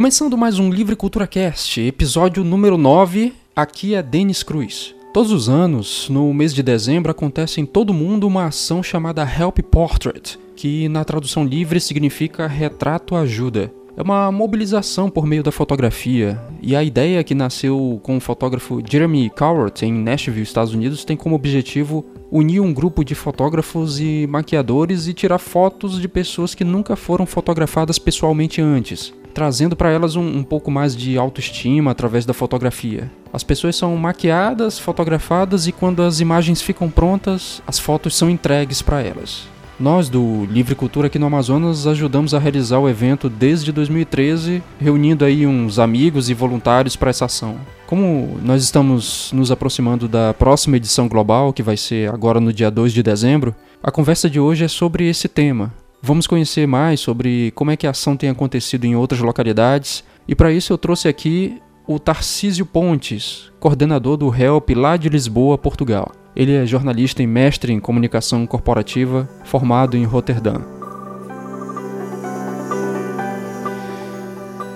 Começando 0.00 0.34
mais 0.34 0.58
um 0.58 0.70
Livre 0.70 0.96
Cultura 0.96 1.26
Cast, 1.26 1.78
episódio 1.78 2.42
número 2.42 2.78
9. 2.78 3.34
Aqui 3.54 3.94
é 3.94 4.02
Denis 4.02 4.42
Cruz. 4.42 4.94
Todos 5.12 5.30
os 5.30 5.46
anos, 5.46 6.08
no 6.08 6.32
mês 6.32 6.54
de 6.54 6.62
dezembro, 6.62 7.10
acontece 7.10 7.60
em 7.60 7.66
todo 7.66 7.92
mundo 7.92 8.26
uma 8.26 8.46
ação 8.46 8.82
chamada 8.82 9.22
Help 9.22 9.58
Portrait, 9.70 10.38
que 10.56 10.88
na 10.88 11.04
tradução 11.04 11.44
livre 11.44 11.78
significa 11.78 12.46
retrato 12.46 13.14
ajuda. 13.14 13.70
É 13.94 14.00
uma 14.00 14.32
mobilização 14.32 15.10
por 15.10 15.26
meio 15.26 15.42
da 15.42 15.52
fotografia, 15.52 16.40
e 16.62 16.74
a 16.74 16.82
ideia 16.82 17.22
que 17.22 17.34
nasceu 17.34 18.00
com 18.02 18.16
o 18.16 18.20
fotógrafo 18.20 18.80
Jeremy 18.82 19.28
Cowart 19.28 19.82
em 19.82 19.92
Nashville, 19.92 20.40
Estados 20.40 20.72
Unidos, 20.72 21.04
tem 21.04 21.14
como 21.14 21.36
objetivo 21.36 22.06
unir 22.32 22.60
um 22.60 22.72
grupo 22.72 23.04
de 23.04 23.14
fotógrafos 23.14 24.00
e 24.00 24.26
maquiadores 24.26 25.06
e 25.08 25.12
tirar 25.12 25.38
fotos 25.38 26.00
de 26.00 26.08
pessoas 26.08 26.54
que 26.54 26.64
nunca 26.64 26.96
foram 26.96 27.26
fotografadas 27.26 27.98
pessoalmente 27.98 28.62
antes 28.62 29.12
trazendo 29.32 29.74
para 29.74 29.90
elas 29.90 30.16
um, 30.16 30.38
um, 30.38 30.42
pouco 30.42 30.70
mais 30.70 30.96
de 30.96 31.16
autoestima 31.16 31.90
através 31.90 32.26
da 32.26 32.34
fotografia. 32.34 33.10
As 33.32 33.42
pessoas 33.42 33.76
são 33.76 33.96
maquiadas, 33.96 34.78
fotografadas 34.78 35.66
e 35.66 35.72
quando 35.72 36.02
as 36.02 36.20
imagens 36.20 36.60
ficam 36.60 36.90
prontas, 36.90 37.62
as 37.66 37.78
fotos 37.78 38.16
são 38.16 38.28
entregues 38.28 38.82
para 38.82 39.00
elas. 39.00 39.48
Nós 39.80 40.10
do 40.10 40.44
Livre 40.44 40.74
Cultura 40.74 41.06
aqui 41.06 41.18
no 41.18 41.24
Amazonas 41.24 41.86
ajudamos 41.86 42.34
a 42.34 42.38
realizar 42.38 42.78
o 42.78 42.86
evento 42.86 43.30
desde 43.30 43.72
2013, 43.72 44.62
reunindo 44.78 45.24
aí 45.24 45.46
uns 45.46 45.78
amigos 45.78 46.28
e 46.28 46.34
voluntários 46.34 46.96
para 46.96 47.08
essa 47.08 47.24
ação. 47.24 47.56
Como 47.86 48.38
nós 48.42 48.62
estamos 48.62 49.32
nos 49.32 49.50
aproximando 49.50 50.06
da 50.06 50.34
próxima 50.34 50.76
edição 50.76 51.08
global, 51.08 51.50
que 51.50 51.62
vai 51.62 51.78
ser 51.78 52.12
agora 52.12 52.38
no 52.38 52.52
dia 52.52 52.70
2 52.70 52.92
de 52.92 53.02
dezembro, 53.02 53.54
a 53.82 53.90
conversa 53.90 54.28
de 54.28 54.38
hoje 54.38 54.66
é 54.66 54.68
sobre 54.68 55.08
esse 55.08 55.28
tema, 55.28 55.72
Vamos 56.02 56.26
conhecer 56.26 56.66
mais 56.66 56.98
sobre 57.00 57.50
como 57.54 57.70
é 57.70 57.76
que 57.76 57.86
a 57.86 57.90
ação 57.90 58.16
tem 58.16 58.30
acontecido 58.30 58.86
em 58.86 58.96
outras 58.96 59.20
localidades 59.20 60.02
e 60.26 60.34
para 60.34 60.50
isso 60.50 60.72
eu 60.72 60.78
trouxe 60.78 61.08
aqui 61.08 61.60
o 61.86 61.98
Tarcísio 61.98 62.64
Pontes, 62.64 63.52
coordenador 63.60 64.16
do 64.16 64.34
HELP 64.34 64.70
lá 64.70 64.96
de 64.96 65.10
Lisboa, 65.10 65.58
Portugal. 65.58 66.12
Ele 66.34 66.54
é 66.54 66.64
jornalista 66.64 67.22
e 67.22 67.26
mestre 67.26 67.72
em 67.72 67.80
comunicação 67.80 68.46
corporativa, 68.46 69.28
formado 69.44 69.96
em 69.96 70.04
Roterdã. 70.04 70.62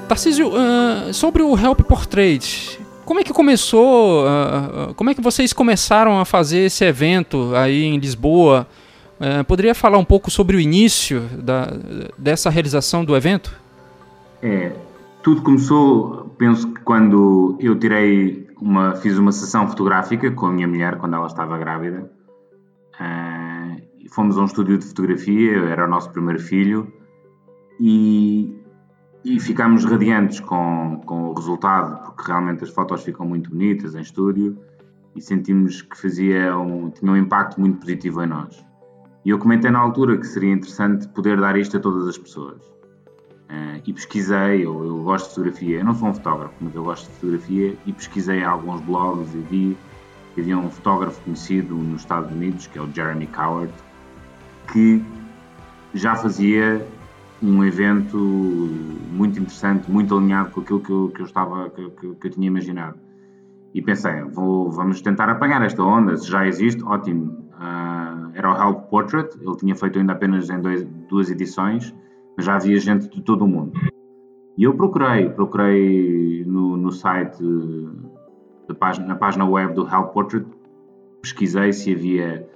Tarcísio, 0.09 0.49
uh, 0.49 1.15
sobre 1.15 1.43
o 1.43 1.57
Help 1.57 1.81
Portrait, 1.83 2.79
como 3.05 3.21
é 3.21 3.25
que 3.25 3.33
começou? 3.33 4.25
Uh, 4.25 4.93
como 4.95 5.09
é 5.09 5.15
que 5.15 5.23
vocês 5.23 5.53
começaram 5.53 6.19
a 6.21 6.25
fazer 6.25 6.67
esse 6.67 6.85
evento 6.85 7.55
aí 7.55 7.85
em 7.85 7.97
Lisboa? 7.97 8.67
É, 9.27 9.43
poderia 9.43 9.75
falar 9.75 9.97
um 9.97 10.05
pouco 10.05 10.31
sobre 10.31 10.55
o 10.55 10.61
início 10.61 11.23
da, 11.43 11.69
dessa 12.19 12.51
realização 12.51 13.03
do 13.03 13.17
evento? 13.17 13.59
É, 14.43 14.71
tudo 15.23 15.41
começou, 15.41 16.29
penso 16.37 16.71
que 16.71 16.83
quando 16.83 17.57
eu 17.59 17.75
tirei 17.75 18.47
uma, 18.61 18.95
fiz 18.97 19.17
uma 19.17 19.33
sessão 19.33 19.67
fotográfica 19.67 20.31
com 20.31 20.45
a 20.45 20.53
minha 20.53 20.69
mulher 20.69 20.99
quando 20.99 21.15
ela 21.15 21.27
estava 21.27 21.57
grávida. 21.57 22.11
Uh, 23.01 24.09
fomos 24.11 24.37
a 24.37 24.43
um 24.43 24.45
estúdio 24.45 24.77
de 24.77 24.85
fotografia, 24.85 25.57
era 25.71 25.87
o 25.87 25.89
nosso 25.89 26.11
primeiro 26.11 26.41
filho, 26.41 26.93
e, 27.81 28.55
e 29.25 29.41
ficámos 29.41 29.87
radiantes 29.87 30.39
com, 30.39 31.01
com 31.07 31.31
o 31.31 31.33
resultado, 31.33 32.05
porque 32.05 32.31
realmente 32.31 32.63
as 32.63 32.69
fotos 32.69 33.03
ficam 33.03 33.25
muito 33.25 33.49
bonitas 33.49 33.95
em 33.95 34.03
estúdio 34.03 34.59
e 35.17 35.23
sentimos 35.23 35.81
que 35.81 35.97
fazia 35.97 36.59
um, 36.59 36.91
tinha 36.91 37.11
um 37.11 37.17
impacto 37.17 37.59
muito 37.59 37.79
positivo 37.79 38.23
em 38.23 38.27
nós. 38.27 38.63
E 39.25 39.31
eu 39.31 39.39
comentei 39.39 39.71
na 39.71 39.79
altura 39.79 40.19
que 40.19 40.27
seria 40.27 40.53
interessante 40.53 41.09
poder 41.09 41.41
dar 41.41 41.57
isto 41.57 41.77
a 41.77 41.81
todas 41.81 42.07
as 42.07 42.19
pessoas. 42.19 42.63
Uh, 43.49 43.81
e 43.87 43.93
pesquisei, 43.93 44.67
eu, 44.67 44.85
eu, 44.85 45.03
gosto 45.03 45.29
de 45.29 45.35
fotografia, 45.35 45.79
eu 45.79 45.85
não 45.85 45.95
sou 45.95 46.09
um 46.09 46.15
fotógrafo, 46.15 46.55
mas 46.61 46.75
eu 46.75 46.85
gosto 46.85 47.07
de 47.07 47.15
fotografia 47.15 47.77
e 47.87 47.93
pesquisei 47.93 48.43
alguns 48.43 48.81
blogs 48.83 49.35
e 49.35 49.39
vi 49.39 49.77
que 50.35 50.41
havia 50.41 50.59
um 50.59 50.71
fotógrafo 50.71 51.21
conhecido 51.23 51.75
nos 51.75 52.03
Estados 52.03 52.31
Unidos, 52.33 52.67
que 52.67 52.79
é 52.79 52.83
o 52.83 52.91
Jeremy 52.93 53.27
Coward, 53.29 53.73
que 54.73 55.03
já 55.95 56.17
fazia 56.17 56.87
um 57.43 57.65
evento 57.65 58.17
muito 59.13 59.39
interessante, 59.39 59.91
muito 59.91 60.17
alinhado 60.17 60.51
com 60.51 60.61
aquilo 60.61 60.81
que 60.81 60.91
eu, 60.91 61.13
que 61.15 61.21
eu 61.21 61.27
estava, 61.27 61.71
que, 61.71 61.91
que, 61.91 62.15
que, 62.15 62.27
eu 62.27 62.31
tinha 62.31 62.47
imaginado. 62.47 62.99
E 63.73 63.81
pensei, 63.81 64.23
vou, 64.23 64.71
vamos 64.71 65.01
tentar 65.01 65.29
apanhar 65.29 65.63
esta 65.63 65.83
onda, 65.83 66.17
se 66.17 66.31
já 66.31 66.47
existe, 66.47 66.83
ótimo. 66.83 67.45
Uh, 67.53 68.04
era 68.35 68.53
o 68.53 68.57
Help 68.57 68.89
Portrait, 68.89 69.29
ele 69.41 69.57
tinha 69.57 69.75
feito 69.75 69.99
ainda 69.99 70.13
apenas 70.13 70.51
em 70.51 70.61
dois, 70.61 70.85
duas 71.09 71.31
edições, 71.31 71.95
mas 72.37 72.47
já 72.47 72.57
havia 72.57 72.79
gente 72.79 73.09
de 73.09 73.23
todo 73.23 73.45
o 73.45 73.49
mundo. 73.49 73.73
E 74.57 74.65
eu 74.65 74.75
procurei, 74.75 75.29
procurei 75.31 76.45
no, 76.47 76.77
no 76.77 76.93
site, 76.93 77.43
página, 78.79 79.07
na 79.07 79.17
página 79.17 79.45
web 79.45 79.75
do 79.75 79.87
Help 79.87 80.13
Portrait, 80.13 80.47
pesquisei 81.21 81.73
se 81.73 81.93
havia 81.93 82.47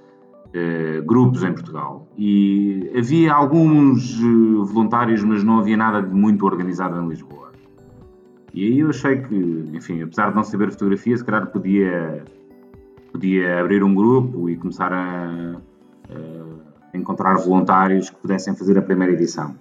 uh, 0.47 1.05
grupos 1.05 1.43
em 1.43 1.53
Portugal. 1.53 2.07
E 2.17 2.91
havia 2.97 3.33
alguns 3.33 4.19
uh, 4.21 4.63
voluntários, 4.65 5.23
mas 5.23 5.43
não 5.43 5.59
havia 5.59 5.75
nada 5.75 6.01
de 6.01 6.13
muito 6.13 6.45
organizado 6.45 7.01
em 7.01 7.07
Lisboa. 7.07 7.51
E 8.53 8.65
aí 8.65 8.79
eu 8.79 8.89
achei 8.89 9.17
que, 9.21 9.69
enfim, 9.73 10.01
apesar 10.01 10.29
de 10.29 10.35
não 10.35 10.43
saber 10.43 10.71
fotografia, 10.71 11.15
se 11.15 11.23
calhar 11.23 11.47
podia, 11.47 12.23
podia 13.19 13.59
abrir 13.59 13.83
um 13.83 13.93
grupo 13.93 14.49
e 14.49 14.55
começar 14.55 14.93
a, 14.93 15.57
uh, 16.09 16.59
encontrar 16.93 17.35
voluntários 17.35 18.09
que 18.09 18.15
pudessem 18.15 18.55
fazer 18.55 18.77
a 18.77 18.81
primeira 18.81 19.11
edição. 19.11 19.55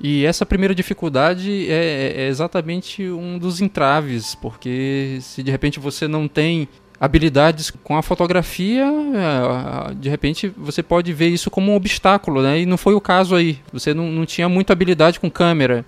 E 0.00 0.24
essa 0.24 0.46
primeira 0.46 0.74
dificuldade 0.74 1.70
é, 1.70 2.14
é, 2.16 2.28
exatamente 2.28 3.08
um 3.08 3.38
dos 3.38 3.60
entraves, 3.60 4.34
porque 4.34 5.18
se 5.20 5.42
de 5.42 5.50
repente 5.50 5.78
você 5.78 6.08
não 6.08 6.26
tem 6.26 6.66
habilidades 6.98 7.70
com 7.70 7.96
a 7.96 8.02
fotografia, 8.02 8.84
é, 8.84 9.94
de 9.94 10.08
repente 10.08 10.48
você 10.56 10.82
pode 10.82 11.12
ver 11.12 11.28
isso 11.28 11.50
como 11.50 11.70
um 11.70 11.76
obstáculo, 11.76 12.42
né? 12.42 12.60
E 12.60 12.66
não 12.66 12.78
foi 12.78 12.94
o 12.94 13.00
caso 13.00 13.36
aí. 13.36 13.58
Você 13.72 13.92
não, 13.92 14.10
não 14.10 14.24
tinha 14.24 14.48
muita 14.48 14.72
habilidade 14.72 15.20
com 15.20 15.30
câmera. 15.30 15.84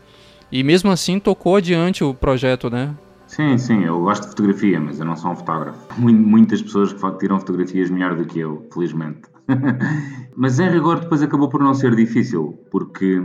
E 0.52 0.62
mesmo 0.62 0.90
assim 0.90 1.18
tocou 1.18 1.56
adiante 1.56 2.04
o 2.04 2.12
projeto, 2.12 2.68
né? 2.68 2.94
Sim, 3.34 3.58
sim, 3.58 3.82
eu 3.82 4.00
gosto 4.00 4.22
de 4.22 4.28
fotografia, 4.28 4.80
mas 4.80 5.00
eu 5.00 5.06
não 5.06 5.16
sou 5.16 5.32
um 5.32 5.34
fotógrafo. 5.34 5.80
Muitas 6.00 6.62
pessoas 6.62 6.92
que 6.92 7.18
tiram 7.18 7.40
fotografias 7.40 7.90
melhor 7.90 8.14
do 8.14 8.24
que 8.24 8.38
eu, 8.38 8.64
felizmente. 8.72 9.22
Mas 10.36 10.60
em 10.60 10.68
rigor 10.68 11.00
depois 11.00 11.20
acabou 11.20 11.48
por 11.48 11.60
não 11.60 11.74
ser 11.74 11.96
difícil, 11.96 12.56
porque 12.70 13.20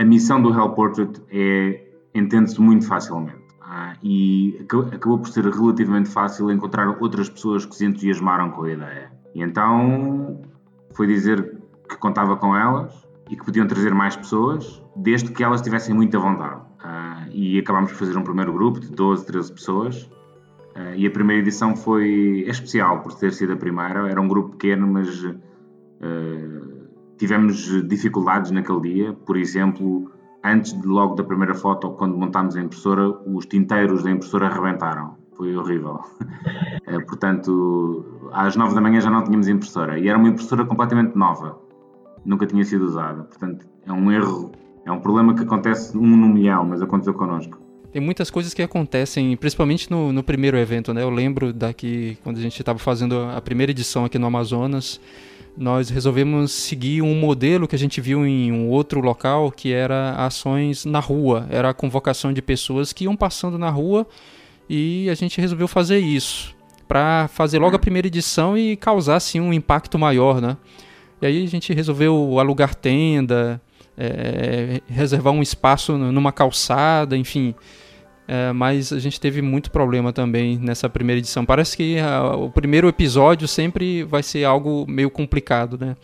a 0.00 0.04
missão 0.04 0.42
do 0.42 0.52
Hell 0.52 0.70
Portrait 0.70 1.22
é, 1.30 1.80
entende-se 2.12 2.60
muito 2.60 2.84
facilmente. 2.88 3.38
Ah, 3.62 3.94
e 4.02 4.58
acabou 4.92 5.20
por 5.20 5.28
ser 5.28 5.44
relativamente 5.44 6.08
fácil 6.08 6.50
encontrar 6.50 6.88
outras 7.00 7.28
pessoas 7.28 7.64
que 7.64 7.76
se 7.76 7.86
entusiasmaram 7.86 8.50
com 8.50 8.64
a 8.64 8.72
ideia. 8.72 9.12
E 9.32 9.42
então 9.42 10.40
foi 10.90 11.06
dizer 11.06 11.56
que 11.88 11.96
contava 11.98 12.36
com 12.36 12.56
elas 12.56 12.92
e 13.30 13.36
que 13.36 13.44
podiam 13.44 13.68
trazer 13.68 13.94
mais 13.94 14.16
pessoas, 14.16 14.82
desde 14.96 15.30
que 15.30 15.44
elas 15.44 15.62
tivessem 15.62 15.94
muita 15.94 16.18
vontade. 16.18 16.69
E 17.32 17.58
acabámos 17.58 17.92
por 17.92 17.98
fazer 17.98 18.16
um 18.16 18.22
primeiro 18.22 18.52
grupo 18.52 18.80
de 18.80 18.90
12, 18.90 19.26
13 19.26 19.52
pessoas 19.52 20.10
Uh, 20.76 20.94
e 20.94 21.06
a 21.06 21.10
primeira 21.10 21.42
edição 21.42 21.74
foi 21.74 22.44
especial 22.46 23.00
por 23.00 23.14
ter 23.14 23.32
sido 23.32 23.52
a 23.52 23.56
primeira. 23.56 24.08
Era 24.08 24.20
um 24.20 24.28
grupo 24.28 24.50
pequeno, 24.50 24.86
mas 24.86 25.24
uh, 25.24 25.36
tivemos 27.18 27.86
dificuldades 27.88 28.50
naquele 28.50 28.80
dia. 28.80 29.12
Por 29.12 29.36
exemplo, 29.36 30.10
antes 30.44 30.80
de 30.80 30.86
logo 30.86 31.14
da 31.16 31.24
primeira 31.24 31.54
foto, 31.54 31.90
quando 31.90 32.16
montámos 32.16 32.56
a 32.56 32.60
impressora, 32.60 33.08
os 33.08 33.46
tinteiros 33.46 34.04
da 34.04 34.10
impressora 34.10 34.46
arrebentaram. 34.46 35.16
Foi 35.36 35.56
horrível. 35.56 35.94
uh, 35.96 37.02
portanto, 37.06 38.30
às 38.32 38.54
nove 38.54 38.74
da 38.74 38.80
manhã 38.80 39.00
já 39.00 39.10
não 39.10 39.24
tínhamos 39.24 39.48
impressora. 39.48 39.98
E 39.98 40.08
era 40.08 40.16
uma 40.16 40.28
impressora 40.28 40.64
completamente 40.64 41.16
nova. 41.16 41.58
Nunca 42.24 42.46
tinha 42.46 42.64
sido 42.64 42.84
usada. 42.84 43.24
Portanto, 43.24 43.66
é 43.86 43.92
um 43.92 44.12
erro, 44.12 44.52
é 44.84 44.90
um 44.92 45.00
problema 45.00 45.34
que 45.34 45.42
acontece 45.42 45.96
um 45.96 46.16
no 46.16 46.28
milhão, 46.28 46.64
mas 46.64 46.82
aconteceu 46.82 47.14
connosco. 47.14 47.58
Tem 47.92 48.00
muitas 48.00 48.30
coisas 48.30 48.54
que 48.54 48.62
acontecem, 48.62 49.36
principalmente 49.36 49.90
no, 49.90 50.12
no 50.12 50.22
primeiro 50.22 50.56
evento, 50.56 50.94
né? 50.94 51.02
Eu 51.02 51.10
lembro 51.10 51.52
daqui, 51.52 52.16
quando 52.22 52.38
a 52.38 52.40
gente 52.40 52.60
estava 52.60 52.78
fazendo 52.78 53.20
a 53.20 53.40
primeira 53.40 53.72
edição 53.72 54.04
aqui 54.04 54.18
no 54.18 54.26
Amazonas, 54.26 55.00
nós 55.56 55.90
resolvemos 55.90 56.52
seguir 56.52 57.02
um 57.02 57.14
modelo 57.14 57.66
que 57.66 57.74
a 57.74 57.78
gente 57.78 58.00
viu 58.00 58.24
em 58.24 58.52
um 58.52 58.68
outro 58.68 59.00
local, 59.00 59.50
que 59.50 59.72
era 59.72 60.12
ações 60.12 60.84
na 60.84 61.00
rua. 61.00 61.46
Era 61.50 61.70
a 61.70 61.74
convocação 61.74 62.32
de 62.32 62.40
pessoas 62.40 62.92
que 62.92 63.04
iam 63.04 63.16
passando 63.16 63.58
na 63.58 63.70
rua 63.70 64.06
e 64.68 65.10
a 65.10 65.14
gente 65.14 65.40
resolveu 65.40 65.66
fazer 65.66 65.98
isso 65.98 66.54
para 66.86 67.28
fazer 67.28 67.58
logo 67.58 67.76
a 67.76 67.78
primeira 67.78 68.08
edição 68.08 68.56
e 68.56 68.76
causar 68.76 69.16
assim 69.16 69.40
um 69.40 69.52
impacto 69.52 69.98
maior, 69.98 70.40
né? 70.40 70.56
E 71.20 71.26
aí 71.26 71.44
a 71.44 71.48
gente 71.48 71.72
resolveu 71.72 72.38
alugar 72.38 72.74
tenda, 72.74 73.60
é, 74.00 74.80
reservar 74.88 75.32
um 75.32 75.42
espaço 75.42 75.98
numa 75.98 76.32
calçada, 76.32 77.16
enfim. 77.16 77.54
É, 78.26 78.52
mas 78.52 78.92
a 78.92 78.98
gente 78.98 79.20
teve 79.20 79.42
muito 79.42 79.70
problema 79.70 80.12
também 80.12 80.58
nessa 80.58 80.88
primeira 80.88 81.18
edição. 81.18 81.44
Parece 81.44 81.76
que 81.76 81.98
a, 81.98 82.34
o 82.34 82.50
primeiro 82.50 82.88
episódio 82.88 83.46
sempre 83.46 84.04
vai 84.04 84.22
ser 84.22 84.44
algo 84.44 84.86
meio 84.88 85.10
complicado, 85.10 85.76
né? 85.78 85.96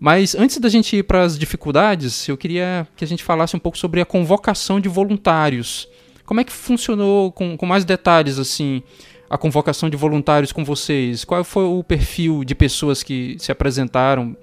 Mas 0.00 0.34
antes 0.34 0.58
da 0.58 0.68
gente 0.68 0.96
ir 0.96 1.02
para 1.02 1.22
as 1.22 1.38
dificuldades, 1.38 2.28
eu 2.28 2.36
queria 2.36 2.86
que 2.96 3.04
a 3.04 3.06
gente 3.06 3.22
falasse 3.22 3.54
um 3.54 3.58
pouco 3.58 3.76
sobre 3.76 4.00
a 4.00 4.04
convocação 4.04 4.80
de 4.80 4.88
voluntários. 4.88 5.88
Como 6.24 6.40
é 6.40 6.44
que 6.44 6.52
funcionou 6.52 7.32
com, 7.32 7.56
com 7.56 7.66
mais 7.66 7.84
detalhes 7.84 8.38
assim? 8.38 8.82
a 9.30 9.36
convocação 9.36 9.90
de 9.90 9.96
voluntários 9.96 10.52
com 10.52 10.64
vocês? 10.64 11.24
Qual 11.24 11.44
foi 11.44 11.64
o 11.64 11.84
perfil 11.84 12.44
de 12.44 12.54
pessoas 12.54 13.02
que 13.02 13.36
se 13.38 13.52
apresentaram 13.52 14.36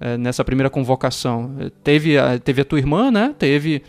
é, 0.00 0.16
nessa 0.16 0.44
primeira 0.44 0.70
convocação? 0.70 1.54
Teve 1.84 2.18
a, 2.18 2.38
teve 2.38 2.62
a 2.62 2.64
tua 2.64 2.78
irmã, 2.78 3.10
né? 3.10 3.34
Teve 3.38 3.82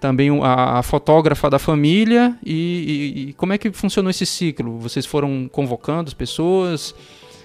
também 0.00 0.30
a, 0.42 0.78
a 0.78 0.82
fotógrafa 0.82 1.50
da 1.50 1.58
família 1.58 2.36
e, 2.44 2.52
e, 2.52 3.30
e, 3.30 3.32
como 3.32 3.52
é 3.52 3.58
que 3.58 3.70
funcionou 3.72 4.10
esse 4.10 4.24
ciclo? 4.24 4.78
Vocês 4.78 5.04
foram 5.04 5.48
convocando 5.50 6.08
as 6.08 6.14
pessoas? 6.14 6.94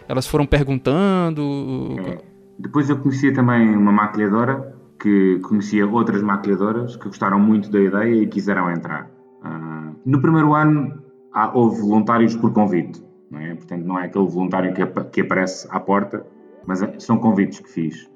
Elas 0.08 0.28
foram 0.28 0.46
perguntando? 0.46 1.96
É. 2.06 2.18
Depois 2.60 2.90
eu 2.90 2.98
conhecia 2.98 3.34
também 3.34 3.76
uma 3.76 3.92
maquilhadora 3.92 4.76
que 5.00 5.40
conhecia 5.40 5.88
outras 5.88 6.22
maquilhadoras 6.22 6.96
que 6.96 7.08
gostaram 7.08 7.40
muito 7.40 7.70
da 7.70 7.80
ideia 7.80 8.24
e 8.24 8.28
quiseram 8.28 8.72
entrar. 8.72 9.10
Uh, 9.44 9.96
no 10.06 10.22
primeiro 10.22 10.54
ano 10.54 11.02
há, 11.34 11.52
houve 11.58 11.82
voluntários 11.82 12.36
por 12.36 12.54
convite, 12.54 13.04
não 13.30 13.40
é? 13.40 13.56
Portanto, 13.56 13.84
não 13.84 14.00
é 14.00 14.06
aquele 14.06 14.28
voluntário 14.28 14.74
que, 14.74 14.86
que 15.12 15.22
aparece 15.22 15.68
à 15.70 15.80
porta, 15.80 16.26
mas 16.66 16.82
é, 16.82 17.00
são 17.00 17.18
convites 17.18 17.60
que 17.60 17.70
fiz. 17.70 18.10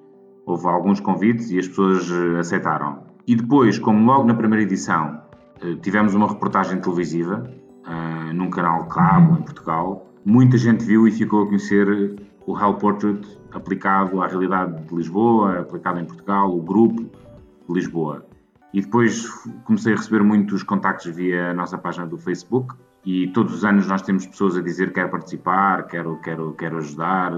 Houve 0.45 0.67
alguns 0.67 0.99
convites 0.99 1.51
e 1.51 1.59
as 1.59 1.67
pessoas 1.67 2.09
eh, 2.09 2.39
aceitaram. 2.39 3.03
E 3.27 3.35
depois, 3.35 3.77
como 3.77 4.05
logo 4.05 4.23
na 4.23 4.33
primeira 4.33 4.63
edição, 4.63 5.21
eh, 5.61 5.75
tivemos 5.81 6.13
uma 6.13 6.27
reportagem 6.27 6.79
televisiva 6.79 7.51
uh, 7.87 8.33
num 8.33 8.49
canal 8.49 8.85
cabo 8.87 9.37
em 9.37 9.41
Portugal, 9.41 10.07
muita 10.23 10.57
gente 10.57 10.83
viu 10.85 11.07
e 11.07 11.11
ficou 11.11 11.43
a 11.43 11.45
conhecer 11.45 12.15
o 12.45 12.57
Hell 12.57 12.75
Portrait 12.75 13.21
aplicado 13.51 14.21
à 14.21 14.27
realidade 14.27 14.83
de 14.83 14.95
Lisboa, 14.95 15.59
aplicado 15.59 15.99
em 15.99 16.05
Portugal, 16.05 16.55
o 16.55 16.61
grupo 16.61 17.01
de 17.03 17.73
Lisboa. 17.73 18.25
E 18.73 18.81
depois 18.81 19.27
comecei 19.63 19.93
a 19.93 19.95
receber 19.95 20.23
muitos 20.23 20.63
contactos 20.63 21.07
via 21.15 21.51
a 21.51 21.53
nossa 21.53 21.77
página 21.77 22.05
do 22.05 22.17
Facebook 22.17 22.75
e 23.05 23.27
todos 23.29 23.53
os 23.53 23.65
anos 23.65 23.87
nós 23.87 24.01
temos 24.01 24.25
pessoas 24.25 24.57
a 24.57 24.61
dizer 24.61 24.91
quero 24.91 25.09
participar, 25.09 25.87
quero, 25.87 26.19
quero, 26.21 26.53
quero 26.53 26.77
ajudar, 26.77 27.33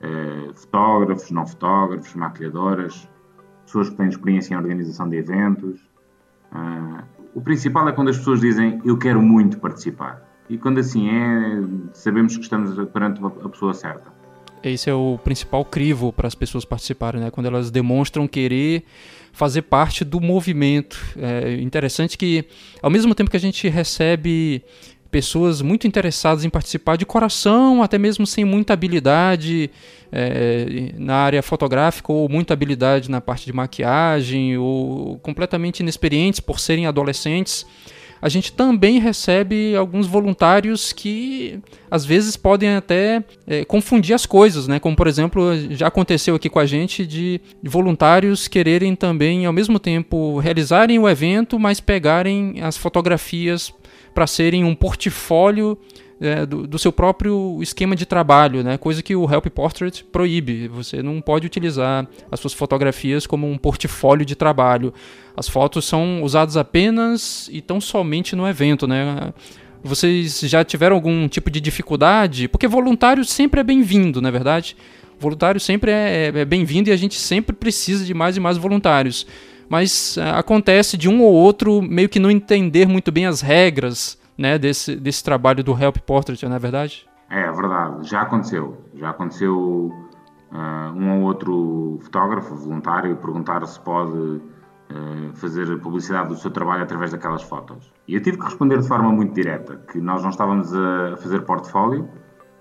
uh, 0.00 0.54
fotógrafos, 0.54 1.30
não 1.30 1.46
fotógrafos, 1.46 2.14
maquilhadoras, 2.14 3.08
pessoas 3.64 3.90
que 3.90 3.96
têm 3.96 4.08
experiência 4.08 4.54
em 4.54 4.56
organização 4.56 5.08
de 5.08 5.16
eventos. 5.16 5.80
Uh, 6.52 7.02
o 7.34 7.40
principal 7.40 7.88
é 7.88 7.92
quando 7.92 8.08
as 8.08 8.18
pessoas 8.18 8.40
dizem 8.40 8.80
eu 8.84 8.96
quero 8.96 9.20
muito 9.20 9.58
participar. 9.58 10.22
E 10.48 10.56
quando 10.56 10.78
assim 10.78 11.08
é, 11.08 11.92
sabemos 11.92 12.36
que 12.36 12.42
estamos 12.42 12.74
perante 12.90 13.20
a 13.24 13.48
pessoa 13.48 13.74
certa. 13.74 14.14
Esse 14.62 14.88
é 14.88 14.94
o 14.94 15.18
principal 15.22 15.64
crivo 15.64 16.12
para 16.12 16.26
as 16.26 16.34
pessoas 16.34 16.64
participarem, 16.64 17.20
né? 17.20 17.30
quando 17.30 17.46
elas 17.46 17.70
demonstram 17.70 18.26
querer 18.26 18.84
fazer 19.32 19.62
parte 19.62 20.04
do 20.04 20.20
movimento. 20.20 20.98
É 21.16 21.60
interessante 21.60 22.16
que, 22.16 22.46
ao 22.82 22.90
mesmo 22.90 23.14
tempo 23.14 23.30
que 23.30 23.36
a 23.36 23.40
gente 23.40 23.68
recebe 23.68 24.64
pessoas 25.16 25.62
muito 25.62 25.86
interessadas 25.86 26.44
em 26.44 26.50
participar 26.50 26.96
de 26.96 27.06
coração, 27.06 27.82
até 27.82 27.96
mesmo 27.96 28.26
sem 28.26 28.44
muita 28.44 28.74
habilidade 28.74 29.70
é, 30.12 30.92
na 30.98 31.14
área 31.14 31.42
fotográfica 31.42 32.12
ou 32.12 32.28
muita 32.28 32.52
habilidade 32.52 33.10
na 33.10 33.18
parte 33.18 33.46
de 33.46 33.52
maquiagem 33.54 34.58
ou 34.58 35.18
completamente 35.20 35.80
inexperientes 35.80 36.38
por 36.38 36.60
serem 36.60 36.86
adolescentes. 36.86 37.64
A 38.20 38.28
gente 38.28 38.52
também 38.52 38.98
recebe 38.98 39.74
alguns 39.74 40.06
voluntários 40.06 40.92
que 40.92 41.60
às 41.90 42.04
vezes 42.04 42.36
podem 42.36 42.74
até 42.74 43.24
é, 43.46 43.64
confundir 43.64 44.14
as 44.14 44.26
coisas, 44.26 44.68
né? 44.68 44.78
Como 44.78 44.94
por 44.94 45.06
exemplo 45.06 45.42
já 45.70 45.86
aconteceu 45.86 46.34
aqui 46.34 46.50
com 46.50 46.58
a 46.58 46.66
gente 46.66 47.06
de, 47.06 47.40
voluntários 47.64 48.48
quererem 48.48 48.94
também 48.94 49.46
ao 49.46 49.52
mesmo 49.52 49.78
tempo 49.78 50.38
realizarem 50.40 50.98
o 50.98 51.08
evento, 51.08 51.58
mas 51.58 51.80
pegarem 51.80 52.56
as 52.60 52.76
fotografias 52.76 53.72
para 54.16 54.26
serem 54.26 54.64
um 54.64 54.74
portfólio 54.74 55.78
é, 56.18 56.46
do, 56.46 56.66
do, 56.66 56.78
seu 56.78 56.90
próprio 56.90 57.58
esquema 57.60 57.94
de 57.94 58.06
trabalho, 58.06 58.64
né? 58.64 58.78
coisa 58.78 59.02
que 59.02 59.14
o 59.14 59.30
Help 59.30 59.48
Portrait 59.48 60.02
proíbe. 60.10 60.68
Você 60.68 61.02
não 61.02 61.20
pode 61.20 61.44
utilizar 61.44 62.08
as 62.32 62.40
suas 62.40 62.54
fotografias 62.54 63.26
como 63.26 63.46
um 63.46 63.58
portfólio 63.58 64.24
de 64.24 64.34
trabalho. 64.34 64.94
As 65.36 65.50
fotos 65.50 65.84
são 65.84 66.22
usadas 66.22 66.56
apenas 66.56 67.50
e 67.52 67.60
tão 67.60 67.78
somente 67.78 68.34
no 68.34 68.48
evento. 68.48 68.86
Né? 68.86 69.34
Vocês 69.84 70.40
já 70.40 70.64
tiveram 70.64 70.96
algum 70.96 71.28
tipo 71.28 71.50
de 71.50 71.60
dificuldade? 71.60 72.48
Porque 72.48 72.66
voluntário 72.66 73.22
sempre 73.22 73.60
é 73.60 73.62
bem-vindo, 73.62 74.22
não 74.22 74.30
é 74.30 74.32
verdade? 74.32 74.78
Voluntário 75.20 75.60
sempre 75.60 75.90
é, 75.90 76.32
é, 76.34 76.38
é 76.40 76.44
bem-vindo 76.46 76.88
e 76.88 76.92
a 76.92 76.96
gente 76.96 77.20
sempre 77.20 77.54
precisa 77.54 78.02
de 78.02 78.14
mais 78.14 78.34
e 78.38 78.40
mais 78.40 78.56
voluntários 78.56 79.26
mas 79.68 80.16
uh, 80.16 80.36
acontece 80.36 80.96
de 80.96 81.08
um 81.08 81.22
ou 81.22 81.32
outro 81.32 81.82
meio 81.82 82.08
que 82.08 82.18
não 82.18 82.30
entender 82.30 82.86
muito 82.86 83.10
bem 83.10 83.26
as 83.26 83.40
regras 83.40 84.18
né, 84.36 84.58
desse, 84.58 84.96
desse 84.96 85.22
trabalho 85.24 85.64
do 85.64 85.72
Help 85.72 85.98
Portrait, 85.98 86.44
não 86.46 86.56
é 86.56 86.58
verdade? 86.58 87.06
É, 87.30 87.50
verdade, 87.50 88.08
já 88.08 88.22
aconteceu. 88.22 88.76
Já 88.94 89.10
aconteceu 89.10 89.92
uh, 90.52 90.92
um 90.94 91.18
ou 91.18 91.22
outro 91.22 91.98
fotógrafo 92.02 92.54
voluntário 92.54 93.16
perguntar 93.16 93.66
se 93.66 93.80
pode 93.80 94.16
uh, 94.16 94.40
fazer 95.34 95.78
publicidade 95.80 96.28
do 96.28 96.36
seu 96.36 96.50
trabalho 96.50 96.82
através 96.82 97.10
daquelas 97.10 97.42
fotos. 97.42 97.90
E 98.06 98.14
eu 98.14 98.22
tive 98.22 98.38
que 98.38 98.44
responder 98.44 98.78
de 98.80 98.86
forma 98.86 99.10
muito 99.10 99.34
direta 99.34 99.76
que 99.90 99.98
nós 100.00 100.22
não 100.22 100.30
estávamos 100.30 100.72
a 100.72 101.16
fazer 101.16 101.40
portfólio, 101.42 102.08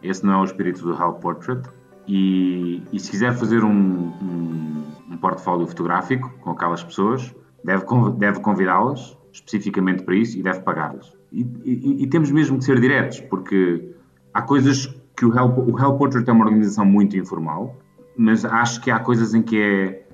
esse 0.02 0.26
não 0.26 0.34
é 0.34 0.38
o 0.38 0.44
espírito 0.44 0.82
do 0.82 0.94
Help 0.94 1.20
Portrait, 1.22 1.62
e, 2.08 2.84
e 2.92 3.00
se 3.00 3.12
quiser 3.12 3.34
fazer 3.34 3.64
um, 3.64 3.70
um, 3.70 4.84
um, 5.12 5.18
portfólio 5.18 5.66
fotográfico 5.68 6.30
com 6.42 6.52
aquelas 6.52 6.84
pessoas, 6.84 7.34
deve, 7.64 7.86
deve 8.18 8.40
convidá-las 8.42 9.18
especificamente 9.32 10.04
para 10.04 10.16
isso 10.16 10.38
e 10.38 10.44
deve 10.44 10.62
pagá-las. 10.62 11.14
E, 11.32 11.42
e, 11.66 12.04
e, 12.04 12.08
temos 12.08 12.32
mesmo 12.32 12.58
que 12.58 12.64
ser 12.64 12.80
diretos, 12.80 13.20
porque 13.22 13.94
há 14.34 14.42
coisas 14.42 14.88
que 15.18 15.26
o 15.26 15.38
Help, 15.38 15.58
o 15.58 15.80
Help 15.80 15.98
Portrait 15.98 16.30
é 16.30 16.32
uma 16.32 16.46
organização 16.46 16.86
muito 16.86 17.18
informal, 17.18 17.76
mas 18.18 18.46
acho 18.46 18.82
que 18.82 18.90
há 18.90 19.00
coisas 19.00 19.34
em 19.34 19.42
que 19.42 19.60
é 19.60 20.08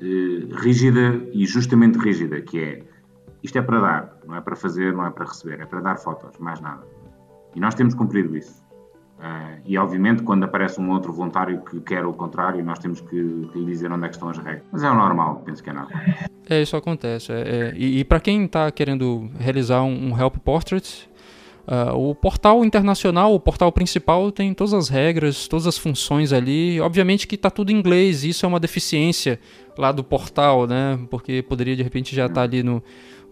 eh, 0.00 0.48
rígida 0.56 1.22
e 1.32 1.46
justamente 1.46 1.98
rígida, 1.98 2.40
que 2.40 2.58
é 2.58 2.82
isto 3.44 3.58
é 3.58 3.62
para 3.62 3.78
dar, 3.78 4.18
não 4.26 4.34
é 4.34 4.40
para 4.40 4.56
fazer, 4.56 4.92
não 4.92 5.06
é 5.06 5.10
para 5.10 5.26
receber, 5.26 5.60
é 5.60 5.66
para 5.66 5.80
dar 5.80 5.96
fotos, 5.98 6.38
mais 6.38 6.60
nada. 6.60 6.82
E 7.54 7.60
nós 7.60 7.74
temos 7.74 7.94
cumprido 7.94 8.36
isso. 8.36 8.63
Uh, 9.18 9.60
e 9.64 9.78
obviamente, 9.78 10.22
quando 10.22 10.44
aparece 10.44 10.80
um 10.80 10.90
outro 10.90 11.12
voluntário 11.12 11.60
que 11.62 11.80
quer 11.80 12.04
o 12.04 12.12
contrário, 12.12 12.62
nós 12.64 12.78
temos 12.78 13.00
que, 13.00 13.16
lhe 13.16 13.64
dizer 13.64 13.90
onde 13.90 14.04
é 14.04 14.08
que 14.08 14.14
estão 14.14 14.28
as 14.28 14.38
regras. 14.38 14.64
Mas 14.70 14.82
é 14.82 14.90
o 14.90 14.94
normal, 14.94 15.42
penso 15.44 15.62
que 15.62 15.70
é 15.70 15.72
nada. 15.72 15.88
É, 16.48 16.60
isso 16.60 16.76
acontece. 16.76 17.32
É, 17.32 17.40
é, 17.40 17.74
e, 17.76 18.00
e 18.00 18.04
para 18.04 18.20
quem 18.20 18.44
está 18.44 18.70
querendo 18.70 19.30
realizar 19.38 19.82
um, 19.82 20.10
um 20.10 20.20
Help 20.20 20.36
Portrait, 20.38 21.08
uh, 21.66 21.96
o 21.96 22.14
portal 22.14 22.64
internacional, 22.64 23.34
o 23.34 23.40
portal 23.40 23.72
principal, 23.72 24.30
tem 24.30 24.52
todas 24.52 24.74
as 24.74 24.88
regras, 24.88 25.48
todas 25.48 25.66
as 25.66 25.78
funções 25.78 26.32
ali. 26.32 26.80
Obviamente 26.80 27.26
que 27.26 27.36
está 27.36 27.50
tudo 27.50 27.70
em 27.70 27.76
inglês, 27.76 28.24
isso 28.24 28.44
é 28.44 28.48
uma 28.48 28.60
deficiência 28.60 29.38
lá 29.78 29.90
do 29.90 30.04
portal, 30.04 30.66
né? 30.66 30.98
Porque 31.08 31.42
poderia 31.42 31.76
de 31.76 31.82
repente 31.82 32.14
já 32.14 32.26
estar 32.26 32.34
tá 32.34 32.42
ali 32.42 32.62
no, 32.62 32.82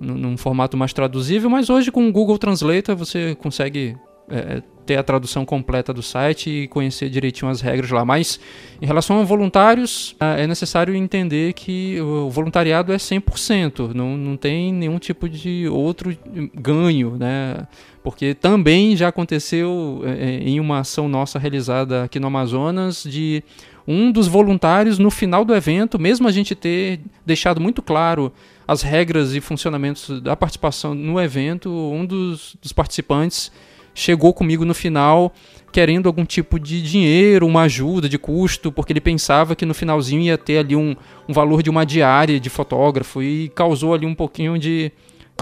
no, 0.00 0.14
num 0.14 0.36
formato 0.36 0.76
mais 0.76 0.92
traduzível, 0.92 1.50
mas 1.50 1.68
hoje 1.68 1.90
com 1.90 2.08
o 2.08 2.12
Google 2.12 2.38
Translator 2.38 2.96
você 2.96 3.34
consegue 3.34 3.96
é, 4.28 4.62
ter 4.84 4.96
a 4.96 5.02
tradução 5.02 5.44
completa 5.44 5.92
do 5.92 6.02
site 6.02 6.50
e 6.50 6.68
conhecer 6.68 7.08
direitinho 7.08 7.50
as 7.50 7.60
regras 7.60 7.90
lá. 7.90 8.04
Mas 8.04 8.40
em 8.80 8.86
relação 8.86 9.20
a 9.20 9.24
voluntários, 9.24 10.16
é, 10.20 10.44
é 10.44 10.46
necessário 10.46 10.94
entender 10.94 11.52
que 11.52 12.00
o 12.00 12.28
voluntariado 12.30 12.92
é 12.92 12.96
100%, 12.96 13.94
não, 13.94 14.16
não 14.16 14.36
tem 14.36 14.72
nenhum 14.72 14.98
tipo 14.98 15.28
de 15.28 15.68
outro 15.68 16.16
ganho, 16.54 17.16
né? 17.16 17.66
Porque 18.02 18.34
também 18.34 18.96
já 18.96 19.08
aconteceu 19.08 20.02
é, 20.04 20.38
em 20.38 20.58
uma 20.58 20.80
ação 20.80 21.08
nossa 21.08 21.38
realizada 21.38 22.04
aqui 22.04 22.18
no 22.18 22.26
Amazonas 22.26 23.04
de 23.04 23.44
um 23.86 24.10
dos 24.10 24.26
voluntários 24.28 24.98
no 24.98 25.10
final 25.10 25.44
do 25.44 25.54
evento, 25.54 25.98
mesmo 25.98 26.26
a 26.28 26.32
gente 26.32 26.54
ter 26.54 27.00
deixado 27.24 27.60
muito 27.60 27.82
claro 27.82 28.32
as 28.66 28.82
regras 28.82 29.34
e 29.34 29.40
funcionamentos 29.40 30.20
da 30.20 30.36
participação 30.36 30.94
no 30.94 31.20
evento, 31.20 31.70
um 31.70 32.06
dos, 32.06 32.56
dos 32.60 32.72
participantes 32.72 33.50
chegou 33.94 34.32
comigo 34.32 34.64
no 34.64 34.75
final 34.75 35.32
querendo 35.72 36.06
algum 36.06 36.25
tipo 36.25 36.61
de 36.61 36.82
dinheiro, 36.82 37.46
uma 37.46 37.62
ajuda 37.62 38.06
de 38.06 38.18
custo, 38.18 38.70
porque 38.70 38.92
ele 38.92 39.00
pensava 39.00 39.56
que 39.56 39.64
no 39.64 39.72
finalzinho 39.72 40.20
ia 40.20 40.37
ter 40.37 40.58
ali 40.58 40.76
um, 40.76 40.94
um 41.26 41.32
valor 41.32 41.62
de 41.62 41.70
uma 41.70 41.87
diária 41.87 42.38
de 42.38 42.50
fotógrafo 42.50 43.22
e 43.22 43.49
causou 43.49 43.94
ali 43.94 44.04
um 44.04 44.14
pouquinho 44.14 44.58
de, 44.58 44.92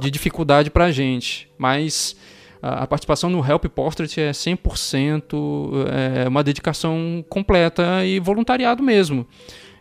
de 0.00 0.10
dificuldade 0.10 0.70
para 0.70 0.84
a 0.84 0.92
gente. 0.92 1.50
Mas 1.58 2.16
a, 2.62 2.84
a, 2.84 2.86
participação 2.86 3.28
no 3.28 3.44
Help 3.44 3.64
Portrait 3.66 4.20
é 4.20 4.30
100%, 4.30 5.34
é 6.24 6.28
uma 6.28 6.44
dedicação 6.44 7.24
completa 7.28 8.04
e 8.04 8.20
voluntariado 8.20 8.84
mesmo. 8.84 9.26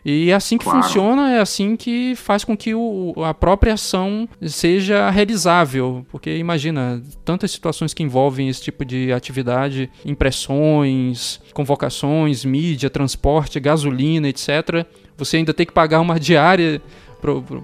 E 0.04 0.30
é 0.30 0.34
assim 0.34 0.56
que 0.56 0.64
claro. 0.64 0.82
funciona, 0.82 1.32
é 1.32 1.40
assim 1.40 1.76
que 1.76 2.14
faz 2.16 2.44
com 2.44 2.56
que 2.56 2.74
o, 2.74 3.14
a 3.24 3.34
própria 3.34 3.74
ação 3.74 4.28
seja 4.42 5.10
realizável. 5.10 6.06
Porque 6.10 6.36
imagina, 6.36 7.02
tantas 7.24 7.50
situações 7.50 7.92
que 7.92 8.02
envolvem 8.02 8.48
esse 8.48 8.62
tipo 8.62 8.84
de 8.84 9.12
atividade, 9.12 9.90
impressões, 10.04 11.40
convocações, 11.52 12.44
mídia, 12.44 12.88
transporte, 12.88 13.60
gasolina, 13.60 14.28
etc. 14.28 14.86
Você 15.16 15.36
ainda 15.36 15.52
tem 15.52 15.66
que 15.66 15.72
pagar 15.72 16.00
uma 16.00 16.18
diária 16.18 16.80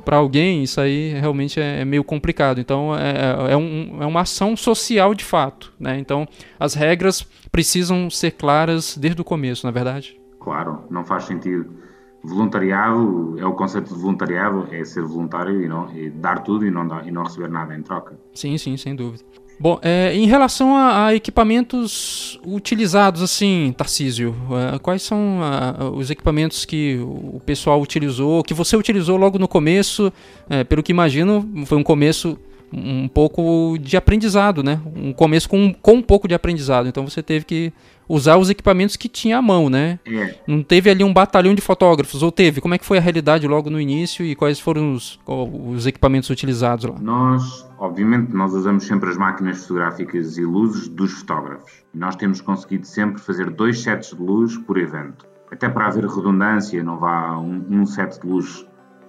para 0.04 0.18
alguém, 0.18 0.62
isso 0.62 0.78
aí 0.78 1.14
realmente 1.18 1.58
é, 1.58 1.80
é 1.80 1.84
meio 1.84 2.04
complicado. 2.04 2.60
Então, 2.60 2.94
é, 2.94 3.48
é, 3.48 3.52
é, 3.52 3.56
um, 3.56 4.02
é 4.02 4.06
uma 4.06 4.20
ação 4.20 4.54
social 4.54 5.14
de 5.14 5.24
fato. 5.24 5.72
Né? 5.80 5.98
Então, 5.98 6.28
as 6.60 6.74
regras 6.74 7.26
precisam 7.50 8.10
ser 8.10 8.32
claras 8.32 8.98
desde 8.98 9.18
o 9.22 9.24
começo, 9.24 9.64
na 9.64 9.70
é 9.70 9.72
verdade? 9.72 10.20
Claro, 10.38 10.84
não 10.90 11.02
faz 11.02 11.24
sentido 11.24 11.85
voluntariado 12.26 13.36
é 13.38 13.46
o 13.46 13.52
conceito 13.52 13.94
de 13.94 14.00
voluntariado 14.00 14.68
é 14.72 14.84
ser 14.84 15.02
voluntário 15.02 15.62
e 15.62 15.68
não 15.68 15.94
e 15.94 16.10
dar 16.10 16.42
tudo 16.42 16.66
e 16.66 16.70
não 16.70 16.86
dar, 16.86 17.06
e 17.06 17.10
não 17.10 17.22
receber 17.22 17.48
nada 17.48 17.74
em 17.74 17.82
troca. 17.82 18.18
Sim 18.34 18.58
sim 18.58 18.76
sem 18.76 18.94
dúvida. 18.94 19.24
Bom 19.58 19.78
é, 19.82 20.14
em 20.14 20.26
relação 20.26 20.76
a, 20.76 21.06
a, 21.06 21.14
equipamentos 21.14 22.38
utilizados 22.44 23.22
assim 23.22 23.72
Tarcísio 23.74 24.34
é, 24.74 24.78
quais 24.78 25.02
são 25.02 25.40
a, 25.42 25.88
os 25.90 26.10
equipamentos 26.10 26.66
que 26.66 26.98
o 27.00 27.40
pessoal 27.40 27.80
utilizou 27.80 28.42
que 28.42 28.52
você 28.52 28.76
utilizou 28.76 29.16
logo 29.16 29.38
no 29.38 29.48
começo? 29.48 30.12
É, 30.50 30.62
pelo 30.64 30.82
que 30.82 30.92
imagino 30.92 31.48
foi 31.64 31.78
um 31.78 31.82
começo 31.82 32.38
um 32.72 33.08
pouco 33.08 33.76
de 33.80 33.96
aprendizado, 33.96 34.62
né? 34.62 34.80
Um 34.94 35.12
começo 35.12 35.48
com, 35.48 35.72
com 35.72 35.94
um 35.94 36.02
pouco 36.02 36.26
de 36.26 36.34
aprendizado. 36.34 36.88
Então 36.88 37.06
você 37.08 37.22
teve 37.22 37.44
que 37.44 37.72
usar 38.08 38.36
os 38.36 38.50
equipamentos 38.50 38.96
que 38.96 39.08
tinha 39.08 39.38
à 39.38 39.42
mão, 39.42 39.68
né? 39.68 39.98
É. 40.06 40.34
Não 40.46 40.62
teve 40.62 40.90
ali 40.90 41.02
um 41.02 41.12
batalhão 41.12 41.54
de 41.54 41.60
fotógrafos, 41.60 42.22
ou 42.22 42.30
teve? 42.30 42.60
Como 42.60 42.74
é 42.74 42.78
que 42.78 42.84
foi 42.84 42.98
a 42.98 43.00
realidade 43.00 43.46
logo 43.46 43.70
no 43.70 43.80
início 43.80 44.24
e 44.24 44.34
quais 44.34 44.60
foram 44.60 44.92
os, 44.92 45.18
os 45.26 45.86
equipamentos 45.86 46.30
utilizados 46.30 46.84
lá? 46.86 46.96
Nós, 47.00 47.68
obviamente, 47.78 48.32
nós 48.32 48.52
usamos 48.52 48.84
sempre 48.84 49.10
as 49.10 49.16
máquinas 49.16 49.62
fotográficas 49.62 50.38
e 50.38 50.42
luzes 50.42 50.88
dos 50.88 51.12
fotógrafos. 51.12 51.84
Nós 51.94 52.16
temos 52.16 52.40
conseguido 52.40 52.86
sempre 52.86 53.20
fazer 53.20 53.50
dois 53.50 53.80
sets 53.80 54.10
de 54.10 54.22
luz 54.22 54.56
por 54.58 54.76
evento. 54.78 55.26
Até 55.50 55.68
para 55.68 55.86
haver 55.86 56.04
redundância, 56.04 56.82
não 56.82 56.98
vá 56.98 57.38
um, 57.38 57.64
um 57.70 57.86
set 57.86 58.20
de 58.20 58.26
luz 58.26 58.66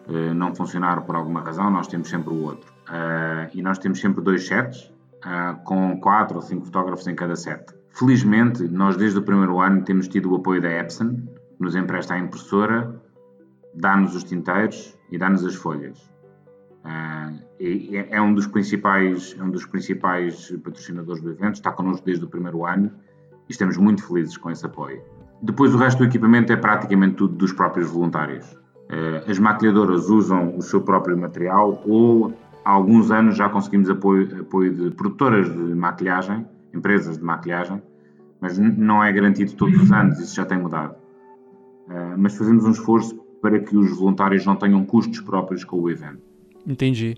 uh, 0.08 0.34
não 0.36 0.54
funcionar 0.54 1.02
por 1.02 1.16
alguma 1.16 1.42
razão, 1.42 1.70
nós 1.72 1.88
temos 1.88 2.10
sempre 2.10 2.30
o 2.32 2.44
outro. 2.44 2.76
Uh, 2.88 3.50
e 3.53 3.62
nós 3.62 3.77
temos 3.77 4.00
sempre 4.00 4.24
dois 4.24 4.48
sets, 4.48 4.94
uh, 5.25 5.62
com 5.65 6.00
quatro 6.00 6.38
ou 6.38 6.41
cinco 6.41 6.65
fotógrafos 6.65 7.06
em 7.08 7.15
cada 7.15 7.36
set. 7.36 7.65
Felizmente, 7.89 8.63
nós 8.63 8.96
desde 8.96 9.20
o 9.20 9.22
primeiro 9.22 9.60
ano 9.60 9.84
temos 9.84 10.08
tido 10.08 10.32
o 10.32 10.36
apoio 10.36 10.62
da 10.62 10.70
Epson, 10.70 11.15
que 11.15 11.62
nos 11.62 11.75
empresta 11.75 12.13
a 12.13 12.20
impressora, 12.20 12.96
dá-nos 13.74 14.15
os 14.15 14.24
tinteiros 14.24 14.98
e 15.12 15.17
dá-nos 15.17 15.44
as 15.46 15.56
folhas. 15.56 16.00
Uh, 16.86 17.38
é, 17.60 18.15
é, 18.15 18.22
um 18.22 18.34
dos 18.34 18.48
principais, 18.48 19.36
é 19.38 19.44
um 19.44 19.50
dos 19.50 19.65
principais 19.65 20.50
patrocinadores 20.63 21.22
do 21.22 21.32
evento, 21.32 21.56
está 21.56 21.72
connosco 21.72 22.06
desde 22.06 22.24
o 22.24 22.29
primeiro 22.29 22.65
ano 22.65 22.89
e 23.50 23.51
estamos 23.51 23.75
muito 23.75 24.08
felizes 24.08 24.38
com 24.38 24.50
esse 24.50 24.65
apoio. 24.65 25.01
Depois 25.41 25.75
o 25.75 25.77
resto 25.77 25.98
do 25.98 26.06
equipamento 26.06 26.53
é 26.53 26.56
praticamente 26.56 27.15
tudo 27.15 27.36
dos 27.36 27.51
próprios 27.51 27.89
voluntários. 27.89 28.58
As 29.29 29.38
maquilhadoras 29.38 30.10
usam 30.10 30.56
o 30.58 30.62
seu 30.62 30.82
próprio 30.82 31.15
material 31.17 31.84
ou 31.86 32.34
há 32.68 32.72
alguns 32.72 33.12
anos 33.12 33.38
já 33.38 33.48
conseguimos 33.48 33.90
apoio, 33.90 34.42
apoio 34.42 34.76
de 34.76 34.92
produtoras 34.92 35.48
de 35.48 35.74
maquilhagem, 35.74 36.46
empresas 36.74 37.18
de 37.18 37.24
maquilhagem, 37.24 37.82
mas 38.42 38.58
não 38.58 39.02
é 39.02 39.10
garantido 39.14 39.54
todos 39.54 39.82
os 39.82 39.90
anos, 39.90 40.20
isso 40.20 40.36
já 40.36 40.46
tem 40.46 40.60
mudado. 40.60 40.94
Uh, 41.88 42.18
mas 42.18 42.38
fazemos 42.38 42.66
um 42.66 42.72
esforço 42.72 43.16
para 43.42 43.58
que 43.62 43.78
os 43.78 43.98
voluntários 43.98 44.46
não 44.46 44.58
tenham 44.58 44.84
custos 44.84 45.22
próprios 45.22 45.64
com 45.64 45.80
o 45.80 45.90
evento. 45.90 46.20
Entendi. 46.68 47.16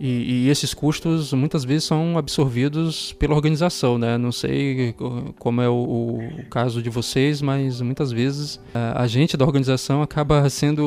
E, 0.00 0.46
e, 0.46 0.48
esses 0.48 0.72
custos 0.72 1.32
muitas 1.32 1.64
vezes 1.64 1.84
são 1.84 2.16
absorvidos 2.16 3.12
pela 3.14 3.34
organização, 3.34 3.98
né? 3.98 4.16
Não 4.16 4.30
sei 4.30 4.94
como 5.38 5.60
é 5.60 5.68
o, 5.68 5.74
o 5.74 6.46
caso 6.48 6.80
de 6.80 6.88
vocês, 6.88 7.42
mas 7.42 7.80
muitas 7.80 8.12
vezes 8.12 8.60
a, 8.72 9.02
a 9.02 9.06
gente 9.08 9.36
da 9.36 9.44
organização 9.44 10.00
acaba 10.00 10.48
sendo 10.48 10.84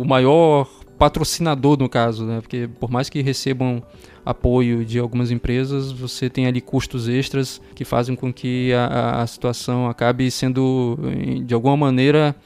o 0.00 0.04
maior 0.06 0.70
patrocinador 0.98 1.78
no 1.78 1.88
caso, 1.88 2.24
né? 2.24 2.40
Porque 2.40 2.68
por 2.80 2.90
mais 2.90 3.08
que 3.08 3.20
recebam 3.22 3.82
apoio 4.24 4.84
de 4.84 4.98
algumas 4.98 5.30
empresas, 5.30 5.90
você 5.90 6.30
tem 6.30 6.46
ali 6.46 6.60
custos 6.60 7.08
extras 7.08 7.60
que 7.74 7.84
fazem 7.84 8.14
com 8.14 8.32
que 8.32 8.72
a, 8.72 9.22
a 9.22 9.26
situação 9.26 9.88
acabe 9.88 10.30
sendo 10.30 10.98
de 11.44 11.52
alguma 11.54 11.76
maneira 11.76 12.36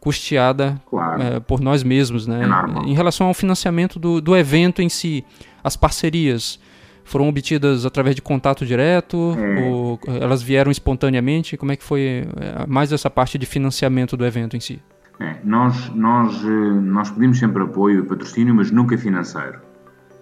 custeada 0.00 0.80
claro. 0.88 1.20
é, 1.20 1.40
por 1.40 1.60
nós 1.60 1.82
mesmos, 1.82 2.26
né? 2.26 2.42
É 2.42 2.88
em 2.88 2.94
relação 2.94 3.26
ao 3.26 3.34
financiamento 3.34 3.98
do, 3.98 4.20
do 4.20 4.36
evento 4.36 4.80
em 4.80 4.88
si, 4.88 5.24
as 5.62 5.76
parcerias 5.76 6.58
foram 7.06 7.28
obtidas 7.28 7.86
através 7.86 8.14
de 8.16 8.22
contato 8.22 8.66
direto 8.66 9.36
é. 9.38 9.62
ou 9.62 9.98
elas 10.20 10.42
vieram 10.42 10.70
espontaneamente? 10.70 11.56
Como 11.56 11.70
é 11.72 11.76
que 11.76 11.84
foi 11.84 12.26
é, 12.36 12.66
mais 12.66 12.92
essa 12.92 13.08
parte 13.08 13.38
de 13.38 13.46
financiamento 13.46 14.16
do 14.16 14.26
evento 14.26 14.56
em 14.56 14.60
si? 14.60 14.80
É, 15.18 15.36
nós, 15.44 15.88
nós, 15.94 16.44
eh, 16.44 16.48
nós 16.48 17.10
pedimos 17.10 17.38
sempre 17.38 17.62
apoio 17.62 18.00
e 18.00 18.06
patrocínio, 18.06 18.54
mas 18.54 18.70
nunca 18.70 18.98
financeiro. 18.98 19.60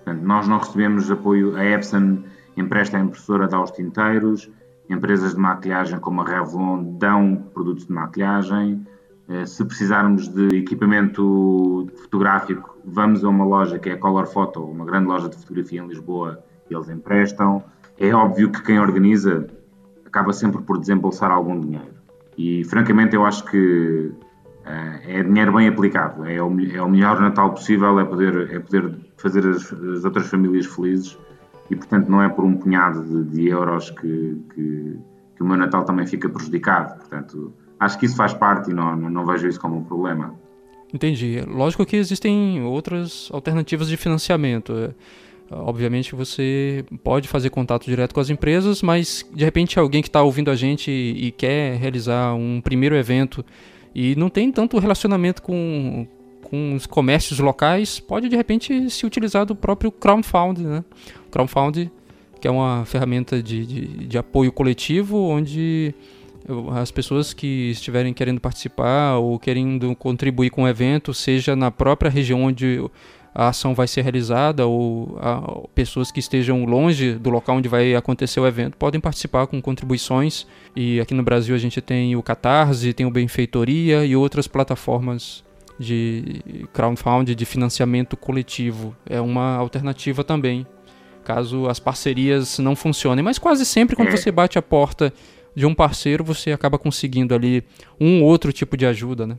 Portanto, 0.05 0.23
nós 0.23 0.47
não 0.47 0.59
recebemos 0.59 1.11
apoio. 1.11 1.57
A 1.57 1.65
Epson 1.65 2.19
empresta 2.57 2.97
a 2.97 3.01
impressora, 3.01 3.49
dá 3.49 3.61
os 3.61 3.73
tinteiros, 3.73 4.49
empresas 4.89 5.35
de 5.35 5.41
maquilhagem 5.41 5.99
como 5.99 6.21
a 6.21 6.25
Revlon 6.25 6.97
dão 6.99 7.37
produtos 7.53 7.87
de 7.87 7.93
maquilhagem. 7.93 8.87
Eh, 9.29 9.47
se 9.47 9.65
precisarmos 9.65 10.29
de 10.29 10.57
equipamento 10.59 11.91
fotográfico, 12.03 12.77
vamos 12.85 13.25
a 13.25 13.29
uma 13.29 13.45
loja 13.45 13.79
que 13.79 13.91
é 13.91 13.95
a 13.95 13.99
Color 13.99 14.27
Photo, 14.27 14.63
uma 14.63 14.85
grande 14.85 15.07
loja 15.07 15.29
de 15.29 15.37
fotografia 15.37 15.81
em 15.81 15.89
Lisboa, 15.89 16.39
e 16.71 16.75
eles 16.75 16.89
emprestam. 16.89 17.65
É 17.99 18.15
óbvio 18.15 18.51
que 18.51 18.63
quem 18.63 18.79
organiza 18.79 19.47
acaba 20.05 20.33
sempre 20.33 20.63
por 20.63 20.79
desembolsar 20.79 21.31
algum 21.31 21.59
dinheiro. 21.59 21.95
E 22.37 22.65
francamente, 22.65 23.17
eu 23.17 23.25
acho 23.25 23.45
que 23.47 24.13
é 24.65 25.23
dinheiro 25.23 25.53
bem 25.53 25.69
aplicado, 25.69 26.25
é 26.25 26.43
o, 26.43 26.61
é 26.75 26.83
o 26.83 26.89
melhor 26.89 27.21
Natal 27.21 27.51
possível, 27.51 27.99
é 28.01 28.05
poder, 28.05 28.51
é 28.51 28.59
poder 28.59 28.97
fazer 29.19 29.47
as, 29.47 29.71
as 29.73 30.05
outras 30.05 30.27
famílias 30.27 30.67
felizes 30.67 31.19
e, 31.71 31.77
portanto, 31.77 32.09
não 32.09 32.23
é 32.23 32.29
por 32.29 32.45
um 32.45 32.55
punhado 32.55 33.03
de, 33.05 33.31
de 33.31 33.49
euros 33.49 33.91
que, 33.91 34.43
que, 34.55 34.99
que, 35.37 35.43
o 35.43 35.47
meu 35.47 35.57
Natal 35.57 35.85
também 35.85 36.07
fica 36.07 36.29
prejudicado. 36.29 36.99
Portanto, 36.99 37.53
acho 37.81 37.99
que 37.99 38.07
isso 38.07 38.17
faz 38.17 38.33
parte 38.33 38.71
e 38.71 38.75
não, 38.75 38.97
não, 38.97 39.27
vejo 39.27 39.47
isso 39.49 39.61
como 39.61 39.77
um 39.77 39.85
problema. 39.85 40.35
Entendi. 40.93 41.41
Lógico 41.47 41.85
que 41.85 41.97
existem 41.97 42.63
outras 42.63 43.29
alternativas 43.33 43.89
de 43.89 43.97
financiamento. 43.97 44.95
Obviamente 45.51 46.15
você 46.15 46.85
pode 47.03 47.29
fazer 47.29 47.51
contato 47.51 47.85
direto 47.85 48.15
com 48.15 48.21
as 48.21 48.31
empresas, 48.31 48.83
mas 48.83 49.29
de 49.35 49.45
repente 49.45 49.79
alguém 49.79 50.01
que 50.01 50.09
está 50.09 50.23
ouvindo 50.23 50.51
a 50.51 50.55
gente 50.55 50.91
e 50.91 51.31
quer 51.33 51.77
realizar 51.77 52.35
um 52.35 52.61
primeiro 52.61 52.95
evento 52.97 53.45
e 53.95 54.17
não 54.17 54.29
tem 54.29 54.51
tanto 54.51 54.79
relacionamento 54.79 55.43
com, 55.43 56.07
com 56.43 56.75
os 56.75 56.87
comércios 56.87 57.39
locais, 57.39 58.01
pode 58.01 58.29
de 58.29 58.37
repente 58.37 58.91
se 58.91 59.07
utilizar 59.07 59.47
do 59.47 59.55
próprio 59.55 59.93
crowdfunding, 59.93 60.67
né? 60.67 60.85
Crowdfunding, 61.31 61.91
que 62.41 62.49
é 62.49 62.51
uma 62.51 62.85
ferramenta 62.85 63.43
de, 63.43 63.65
de, 63.65 63.87
de 64.07 64.19
apoio 64.19 64.51
coletivo, 64.53 65.17
onde 65.17 65.95
as 66.75 66.91
pessoas 66.91 67.33
que 67.33 67.71
estiverem 67.71 68.13
querendo 68.13 68.41
participar 68.41 69.17
ou 69.17 69.39
querendo 69.39 69.95
contribuir 69.97 70.51
com 70.51 70.65
o 70.65 70.69
evento, 70.69 71.15
seja 71.15 71.57
na 71.57 71.71
própria 71.71 72.11
região 72.11 72.43
onde 72.43 72.83
a 73.35 73.49
ação 73.49 73.75
vai 73.75 73.89
ser 73.89 74.03
realizada 74.03 74.67
ou 74.67 75.19
a, 75.21 75.67
pessoas 75.75 76.13
que 76.13 76.21
estejam 76.21 76.65
longe 76.65 77.15
do 77.15 77.31
local 77.31 77.57
onde 77.57 77.69
vai 77.69 77.95
acontecer 77.95 78.39
o 78.39 78.47
evento 78.47 78.77
podem 78.77 79.01
participar 79.01 79.49
com 79.49 79.61
contribuições. 79.61 80.47
E 80.77 81.01
aqui 81.01 81.15
no 81.15 81.23
Brasil 81.23 81.55
a 81.55 81.59
gente 81.59 81.81
tem 81.81 82.15
o 82.15 82.23
Catarse, 82.23 82.93
tem 82.93 83.05
o 83.05 83.11
Benfeitoria 83.11 84.05
e 84.05 84.15
outras 84.15 84.47
plataformas 84.47 85.43
de 85.79 86.67
crowdfunding, 86.73 87.35
de 87.35 87.45
financiamento 87.45 88.17
coletivo. 88.17 88.95
É 89.05 89.21
uma 89.21 89.57
alternativa 89.57 90.23
também, 90.23 90.65
caso 91.25 91.69
as 91.69 91.81
parcerias 91.81 92.61
não 92.61 92.77
funcionem. 92.77 93.25
Mas 93.25 93.39
quase 93.39 93.67
sempre 93.67 93.97
quando 93.97 94.09
é. 94.09 94.17
você 94.17 94.31
bate 94.31 94.59
a 94.59 94.63
porta 94.63 95.13
de 95.57 95.67
um 95.67 95.75
parceiro, 95.75 96.23
você 96.23 96.53
acaba 96.53 96.79
conseguindo 96.79 97.35
ali 97.35 97.65
um 98.01 98.23
outro 98.23 98.53
tipo 98.53 98.77
de 98.77 98.87
ajuda, 98.87 99.27
né? 99.27 99.39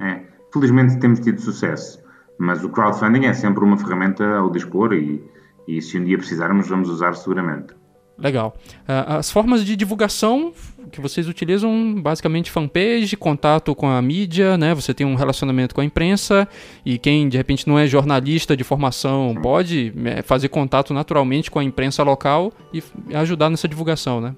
É. 0.00 0.20
Felizmente 0.52 0.98
temos 0.98 1.20
tido 1.20 1.40
sucesso. 1.40 2.05
Mas 2.38 2.62
o 2.62 2.68
crowdfunding 2.68 3.26
é 3.26 3.32
sempre 3.32 3.64
uma 3.64 3.76
ferramenta 3.76 4.24
ao 4.36 4.50
dispor 4.50 4.92
e, 4.92 5.22
e 5.66 5.80
se 5.80 5.98
um 5.98 6.04
dia 6.04 6.18
precisarmos, 6.18 6.68
vamos 6.68 6.88
usar 6.88 7.14
seguramente. 7.14 7.74
Legal. 8.18 8.56
Uh, 8.88 9.18
as 9.18 9.30
formas 9.30 9.64
de 9.64 9.76
divulgação 9.76 10.52
que 10.90 11.00
vocês 11.00 11.28
utilizam, 11.28 12.00
basicamente 12.00 12.50
fanpage, 12.50 13.16
contato 13.16 13.74
com 13.74 13.88
a 13.88 14.00
mídia, 14.00 14.56
né? 14.56 14.74
Você 14.74 14.94
tem 14.94 15.06
um 15.06 15.14
relacionamento 15.14 15.74
com 15.74 15.80
a 15.80 15.84
imprensa 15.84 16.48
e 16.84 16.98
quem 16.98 17.28
de 17.28 17.36
repente 17.36 17.68
não 17.68 17.78
é 17.78 17.86
jornalista 17.86 18.56
de 18.56 18.64
formação 18.64 19.34
Sim. 19.34 19.42
pode 19.42 19.92
é, 20.04 20.22
fazer 20.22 20.48
contato 20.48 20.94
naturalmente 20.94 21.50
com 21.50 21.58
a 21.58 21.64
imprensa 21.64 22.02
local 22.02 22.52
e 22.72 22.82
ajudar 23.14 23.50
nessa 23.50 23.68
divulgação, 23.68 24.20
né? 24.20 24.34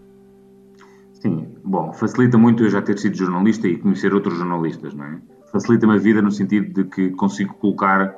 Sim. 1.12 1.46
Bom, 1.64 1.92
facilita 1.92 2.38
muito 2.38 2.64
eu 2.64 2.70
já 2.70 2.80
ter 2.80 2.98
sido 2.98 3.16
jornalista 3.16 3.68
e 3.68 3.76
conhecer 3.76 4.12
outros 4.14 4.38
jornalistas, 4.38 4.94
não 4.94 5.04
é? 5.04 5.18
Facilita-me 5.58 5.94
a 5.94 5.98
vida 5.98 6.22
no 6.22 6.30
sentido 6.30 6.72
de 6.72 6.88
que 6.88 7.10
consigo 7.10 7.54
colocar 7.54 8.14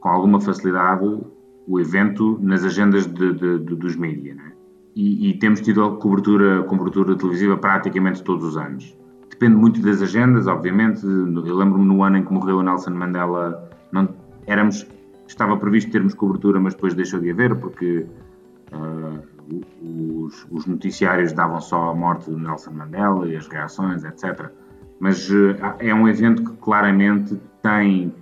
com 0.00 0.08
alguma 0.08 0.40
facilidade 0.40 1.04
o 1.66 1.78
evento 1.78 2.38
nas 2.42 2.64
agendas 2.64 3.06
de, 3.06 3.32
de, 3.32 3.58
de, 3.60 3.74
dos 3.76 3.94
mídias. 3.96 4.36
Né? 4.36 4.52
E, 4.96 5.30
e, 5.30 5.38
temos 5.38 5.60
tido 5.60 5.96
cobertura, 5.98 6.62
cobertura 6.64 7.16
televisiva 7.16 7.56
praticamente 7.56 8.22
todos 8.24 8.44
os 8.44 8.56
anos. 8.56 8.96
Depende 9.30 9.56
muito 9.56 9.80
das 9.80 10.02
agendas, 10.02 10.48
obviamente. 10.48 11.06
Eu 11.06 11.56
lembro-me 11.56 11.84
no 11.84 12.02
ano 12.02 12.18
em 12.18 12.24
que 12.24 12.32
morreu 12.32 12.58
o 12.58 12.62
Nelson 12.62 12.90
Mandela, 12.90 13.70
não, 13.92 14.08
éramos, 14.46 14.86
estava 15.28 15.56
previsto 15.56 15.92
termos 15.92 16.12
cobertura, 16.12 16.58
mas 16.58 16.74
depois 16.74 16.94
deixou 16.94 17.20
de 17.20 17.30
haver 17.30 17.54
porque 17.54 18.04
uh, 18.72 20.24
os, 20.24 20.46
os, 20.50 20.66
noticiários 20.66 21.32
davam 21.32 21.60
só 21.60 21.90
a 21.90 21.94
morte 21.94 22.30
de 22.30 22.36
Nelson 22.36 22.72
Mandela 22.72 23.28
e 23.28 23.36
as 23.36 23.46
reações, 23.46 24.02
etc. 24.04 24.50
Mas 25.00 25.30
uh, 25.30 25.56
é 25.78 25.92
um 25.94 26.06
evento 26.06 26.44
que 26.44 26.56
claramente 26.58 27.40
tem 27.62 28.14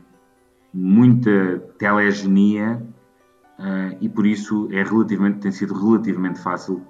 muita 0.73 1.58
telegenia 1.76 2.80
uh, 3.58 3.97
e 4.00 4.08
por 4.08 4.25
isso 4.25 4.68
é 4.73 4.82
relativamente, 4.82 5.40
tem 5.40 5.50
sido 5.50 5.75
relativamente 5.75 6.40
fácil 6.40 6.82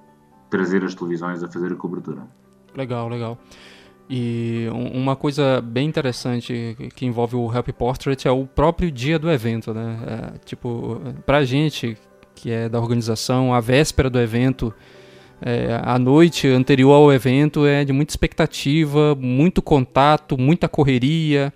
trazer 0.50 0.85
as 0.85 0.95
televisões 0.95 1.42
a 1.42 1.49
fazer 1.49 1.73
a 1.73 1.76
cobertura. 1.76 2.23
Legal, 2.76 3.09
legal. 3.09 3.38
E 4.11 4.66
uma 4.73 5.14
coisa 5.14 5.61
bem 5.61 5.87
interessante 5.87 6.76
que 6.95 7.04
envolve 7.04 7.37
o 7.37 7.54
Help 7.54 7.68
Portrait 7.71 8.26
é 8.26 8.30
o 8.30 8.47
próprio 8.47 8.90
dia 8.90 9.18
do 9.18 9.30
evento, 9.30 9.75
né? 9.75 9.99
É, 10.07 10.38
tipo, 10.38 10.99
pra 11.26 11.45
gente 11.45 11.97
que 12.35 12.50
é 12.50 12.68
da 12.68 12.80
organização, 12.80 13.52
a 13.52 13.61
véspera 13.61 14.09
do 14.09 14.18
evento, 14.18 14.73
é, 15.40 15.80
a 15.83 15.99
noite 15.99 16.49
anterior 16.49 16.92
ao 16.92 17.12
evento 17.12 17.64
é 17.64 17.85
de 17.85 17.92
muita 17.92 18.12
expectativa, 18.12 19.14
muito 19.14 19.62
contato, 19.62 20.37
muita 20.37 20.68
correria, 20.68 21.52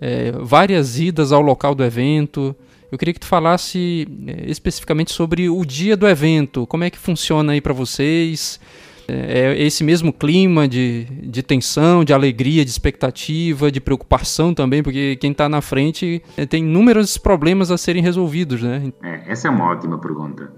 é, 0.00 0.32
várias 0.32 0.98
idas 0.98 1.32
ao 1.32 1.40
local 1.40 1.74
do 1.74 1.84
evento. 1.84 2.54
Eu 2.92 2.98
queria 2.98 3.14
que 3.14 3.20
tu 3.20 3.26
falasse 3.26 4.06
é, 4.26 4.50
especificamente 4.50 5.12
sobre 5.12 5.48
o 5.48 5.64
dia 5.64 5.96
do 5.96 6.06
evento, 6.06 6.66
como 6.66 6.84
é 6.84 6.90
que 6.90 6.98
funciona 6.98 7.52
aí 7.52 7.60
para 7.60 7.72
vocês, 7.72 8.60
é, 9.08 9.54
é 9.54 9.62
esse 9.62 9.82
mesmo 9.82 10.12
clima 10.12 10.66
de, 10.66 11.04
de 11.04 11.42
tensão, 11.42 12.04
de 12.04 12.12
alegria, 12.12 12.64
de 12.64 12.70
expectativa, 12.70 13.70
de 13.70 13.80
preocupação 13.80 14.54
também, 14.54 14.82
porque 14.82 15.16
quem 15.16 15.32
está 15.32 15.48
na 15.48 15.60
frente 15.60 16.22
é, 16.36 16.46
tem 16.46 16.62
inúmeros 16.62 17.18
problemas 17.18 17.70
a 17.70 17.76
serem 17.76 18.02
resolvidos, 18.02 18.62
né? 18.62 18.92
É, 19.02 19.32
essa 19.32 19.48
é 19.48 19.50
uma 19.50 19.70
ótima 19.70 19.98
pergunta, 19.98 20.52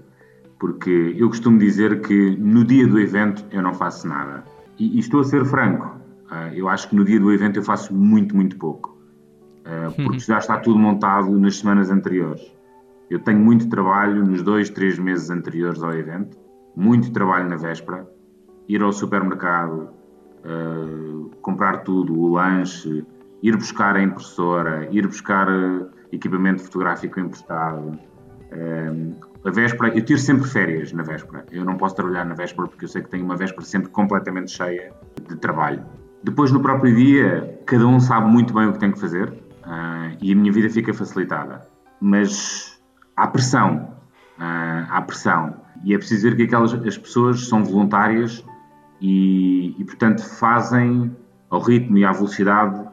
porque 0.59 1.15
eu 1.17 1.27
costumo 1.27 1.57
dizer 1.57 2.01
que 2.01 2.35
no 2.37 2.63
dia 2.63 2.87
do 2.87 2.99
evento 2.99 3.45
eu 3.51 3.61
não 3.61 3.73
faço 3.73 4.07
nada. 4.07 4.43
E, 4.77 4.95
e 4.95 4.99
estou 4.99 5.21
a 5.21 5.23
ser 5.23 5.45
franco, 5.45 5.87
uh, 6.31 6.53
eu 6.53 6.67
acho 6.67 6.89
que 6.89 6.95
no 6.95 7.03
dia 7.03 7.19
do 7.19 7.31
evento 7.31 7.57
eu 7.57 7.63
faço 7.63 7.93
muito, 7.93 8.35
muito 8.35 8.57
pouco, 8.57 8.97
uh, 9.65 9.93
porque 9.95 10.19
já 10.25 10.37
está 10.39 10.57
tudo 10.57 10.79
montado 10.79 11.37
nas 11.37 11.57
semanas 11.57 11.89
anteriores. 11.89 12.41
Eu 13.09 13.19
tenho 13.19 13.39
muito 13.39 13.69
trabalho 13.69 14.25
nos 14.25 14.41
dois, 14.41 14.69
três 14.69 14.99
meses 14.99 15.29
anteriores 15.29 15.81
ao 15.81 15.93
evento, 15.93 16.37
muito 16.75 17.11
trabalho 17.11 17.49
na 17.49 17.55
véspera, 17.55 18.07
ir 18.67 18.81
ao 18.81 18.91
supermercado, 18.91 19.89
uh, 20.43 21.29
comprar 21.41 21.83
tudo, 21.83 22.19
o 22.19 22.33
lanche, 22.33 23.05
ir 23.41 23.55
buscar 23.55 23.95
a 23.95 24.01
impressora, 24.01 24.87
ir 24.91 25.07
buscar 25.07 25.47
equipamento 26.11 26.63
fotográfico 26.63 27.19
emprestado. 27.19 27.97
Uh, 29.47 29.49
a 29.49 29.51
véspera, 29.51 29.97
eu 29.97 30.03
tiro 30.03 30.19
sempre 30.19 30.47
férias 30.47 30.91
na 30.91 31.03
véspera. 31.03 31.45
Eu 31.51 31.63
não 31.63 31.77
posso 31.77 31.95
trabalhar 31.95 32.25
na 32.25 32.35
véspera 32.35 32.67
porque 32.67 32.85
eu 32.85 32.89
sei 32.89 33.01
que 33.01 33.09
tenho 33.09 33.23
uma 33.23 33.35
véspera 33.35 33.65
sempre 33.65 33.89
completamente 33.89 34.51
cheia 34.51 34.91
de 35.27 35.35
trabalho. 35.37 35.83
Depois, 36.23 36.51
no 36.51 36.61
próprio 36.61 36.95
dia, 36.95 37.59
cada 37.65 37.87
um 37.87 37.99
sabe 37.99 38.27
muito 38.27 38.53
bem 38.53 38.67
o 38.67 38.73
que 38.73 38.79
tem 38.79 38.91
que 38.91 38.99
fazer 38.99 39.33
e 40.21 40.31
a 40.31 40.35
minha 40.35 40.51
vida 40.51 40.69
fica 40.69 40.93
facilitada. 40.93 41.67
Mas 42.01 42.81
há 43.15 43.27
pressão, 43.27 43.93
há 44.37 45.01
pressão. 45.01 45.55
E 45.83 45.93
é 45.93 45.97
preciso 45.97 46.23
dizer 46.23 46.35
que 46.35 46.43
aquelas 46.43 46.73
as 46.73 46.97
pessoas 46.97 47.47
são 47.47 47.63
voluntárias 47.63 48.43
e, 48.99 49.75
e, 49.79 49.85
portanto 49.85 50.21
fazem 50.21 51.15
ao 51.49 51.61
ritmo 51.61 51.97
e 51.97 52.05
à 52.05 52.11
velocidade 52.11 52.83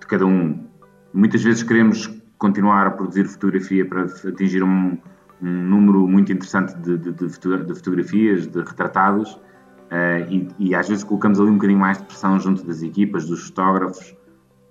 de 0.00 0.06
cada 0.06 0.24
um. 0.24 0.64
Muitas 1.12 1.42
vezes 1.42 1.62
queremos 1.62 2.06
continuar 2.38 2.86
a 2.86 2.90
produzir 2.90 3.24
fotografia 3.24 3.84
para 3.84 4.04
atingir 4.04 4.62
um, 4.62 4.96
um 5.40 5.64
número 5.64 6.06
muito 6.06 6.32
interessante 6.32 6.76
de, 6.78 6.98
de, 6.98 7.12
de, 7.12 7.74
fotografias, 7.74 8.46
de 8.46 8.60
retratados, 8.60 9.34
uh, 9.34 10.30
e, 10.30 10.48
e, 10.58 10.74
às 10.74 10.88
vezes 10.88 11.04
colocamos 11.04 11.40
ali 11.40 11.50
um 11.50 11.54
bocadinho 11.54 11.78
mais 11.78 11.98
de 11.98 12.04
pressão 12.04 12.38
junto 12.38 12.64
das 12.64 12.82
equipas, 12.82 13.26
dos 13.26 13.46
fotógrafos, 13.46 14.16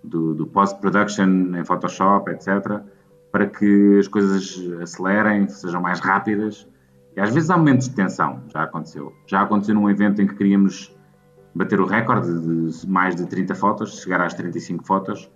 do, 0.03 0.33
do 0.33 0.45
post-production 0.47 1.55
em 1.55 1.63
Photoshop, 1.63 2.29
etc., 2.31 2.81
para 3.31 3.45
que 3.47 3.97
as 3.99 4.07
coisas 4.07 4.57
acelerem, 4.81 5.47
sejam 5.49 5.81
mais 5.81 5.99
rápidas 5.99 6.67
e 7.17 7.19
às 7.19 7.33
vezes 7.33 7.49
há 7.49 7.57
momentos 7.57 7.89
de 7.89 7.95
tensão, 7.95 8.43
já 8.53 8.61
aconteceu. 8.61 9.11
Já 9.25 9.41
aconteceu 9.41 9.73
num 9.73 9.89
evento 9.89 10.21
em 10.21 10.27
que 10.27 10.35
queríamos 10.35 10.95
bater 11.55 11.81
o 11.81 11.85
recorde 11.87 12.27
de 12.71 12.87
mais 12.87 13.15
de 13.15 13.25
30 13.25 13.55
fotos, 13.55 14.03
chegar 14.03 14.21
às 14.21 14.35
35 14.35 14.85
fotos, 14.85 15.31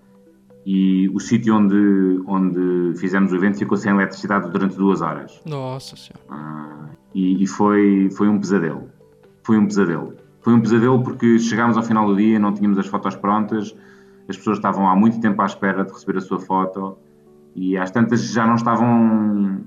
e 0.66 1.10
o 1.10 1.20
sítio 1.20 1.56
onde, 1.56 2.22
onde 2.28 2.98
fizemos 3.00 3.32
o 3.32 3.36
evento 3.36 3.58
ficou 3.58 3.78
sem 3.78 3.92
eletricidade 3.92 4.50
durante 4.52 4.76
duas 4.76 5.02
horas. 5.02 5.42
Nossa 5.46 5.96
Senhora. 5.96 6.22
Ah, 6.30 6.90
e, 7.14 7.44
e 7.44 7.48
foi, 7.48 8.10
foi 8.12 8.28
um 8.28 8.40
pesadelo. 8.40 8.90
Foi 9.44 9.58
um 9.58 9.66
pesadelo. 9.66 10.16
Foi 10.42 10.54
um 10.54 10.62
pesadelo 10.62 11.04
porque 11.04 11.40
chegámos 11.40 11.78
ao 11.78 11.84
final 11.84 12.06
do 12.06 12.16
dia, 12.16 12.40
não 12.40 12.54
tínhamos 12.54 12.78
as 12.78 12.88
fotos 12.88 13.16
prontas, 13.16 13.76
as 14.28 14.38
pessoas 14.38 14.58
estavam 14.58 14.88
há 14.88 14.96
muito 14.96 15.20
tempo 15.20 15.42
à 15.42 15.46
espera 15.46 15.84
de 15.84 15.92
receber 15.92 16.18
a 16.18 16.22
sua 16.22 16.40
foto 16.40 16.98
e 17.56 17.78
às 17.78 17.92
tantas 17.92 18.24
já 18.24 18.46
não 18.46 18.56
estavam 18.56 19.64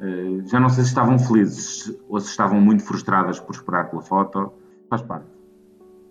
eh, 0.00 0.42
já 0.46 0.60
não 0.60 0.68
sei 0.68 0.84
se 0.84 0.90
estavam 0.90 1.18
felizes 1.18 1.94
ou 2.08 2.20
se 2.20 2.30
estavam 2.30 2.60
muito 2.60 2.82
frustradas 2.84 3.40
por 3.40 3.54
esperar 3.54 3.90
pela 3.90 4.02
foto. 4.02 4.52
Faz 4.88 5.02
parte. 5.02 5.26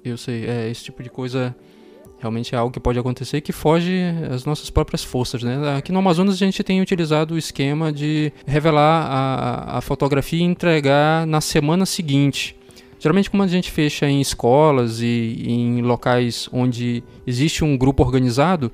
Eu 0.04 0.18
sei, 0.18 0.46
é, 0.46 0.70
esse 0.70 0.84
tipo 0.84 1.02
de 1.02 1.10
coisa 1.10 1.56
realmente 2.20 2.54
é 2.56 2.58
algo 2.58 2.72
que 2.72 2.80
pode 2.80 2.98
acontecer 2.98 3.42
que 3.42 3.52
foge 3.52 4.02
às 4.32 4.46
nossas 4.46 4.70
próprias 4.70 5.04
forças, 5.04 5.44
né? 5.44 5.78
Aqui 5.78 5.92
no 5.92 6.00
Amazonas 6.00 6.36
a 6.36 6.38
gente 6.38 6.64
tem 6.64 6.82
utilizado 6.82 7.36
o 7.36 7.38
esquema 7.38 7.92
de 7.92 8.32
revelar 8.46 9.08
a, 9.10 9.78
a 9.78 9.82
fotografia 9.82 10.40
e 10.40 10.44
entregar 10.44 11.28
na 11.28 11.42
semana 11.42 11.86
seguinte. 11.86 12.56
Geralmente, 13.00 13.30
como 13.30 13.44
a 13.44 13.48
gente 13.48 13.70
fecha 13.70 14.08
em 14.08 14.20
escolas 14.20 15.02
e 15.02 15.44
em 15.46 15.82
locais 15.82 16.50
onde 16.52 17.04
existe 17.28 17.64
um 17.64 17.78
grupo 17.78 18.04
organizado, 18.04 18.72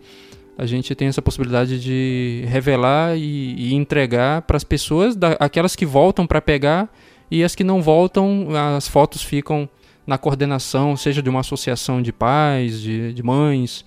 a 0.58 0.66
gente 0.66 0.96
tem 0.96 1.08
essa 1.08 1.22
possibilidade 1.22 1.80
de 1.80 2.46
revelar 2.48 3.18
e, 3.18 3.56
e 3.58 3.74
entregar 3.74 4.44
para 4.44 4.56
as 4.56 4.64
pessoas, 4.64 5.16
da, 5.16 5.32
aquelas 5.40 5.76
que 5.76 5.86
voltam 5.86 6.26
para 6.26 6.42
pegar 6.42 6.90
e 7.30 7.44
as 7.44 7.56
que 7.56 7.64
não 7.64 7.82
voltam, 7.82 8.48
as 8.78 8.88
fotos 8.88 9.22
ficam 9.22 9.68
na 10.06 10.18
coordenação, 10.18 10.96
seja 10.98 11.22
de 11.22 11.30
uma 11.30 11.40
associação 11.40 12.02
de 12.02 12.12
pais, 12.12 12.82
de, 12.82 13.14
de 13.14 13.24
mães, 13.24 13.86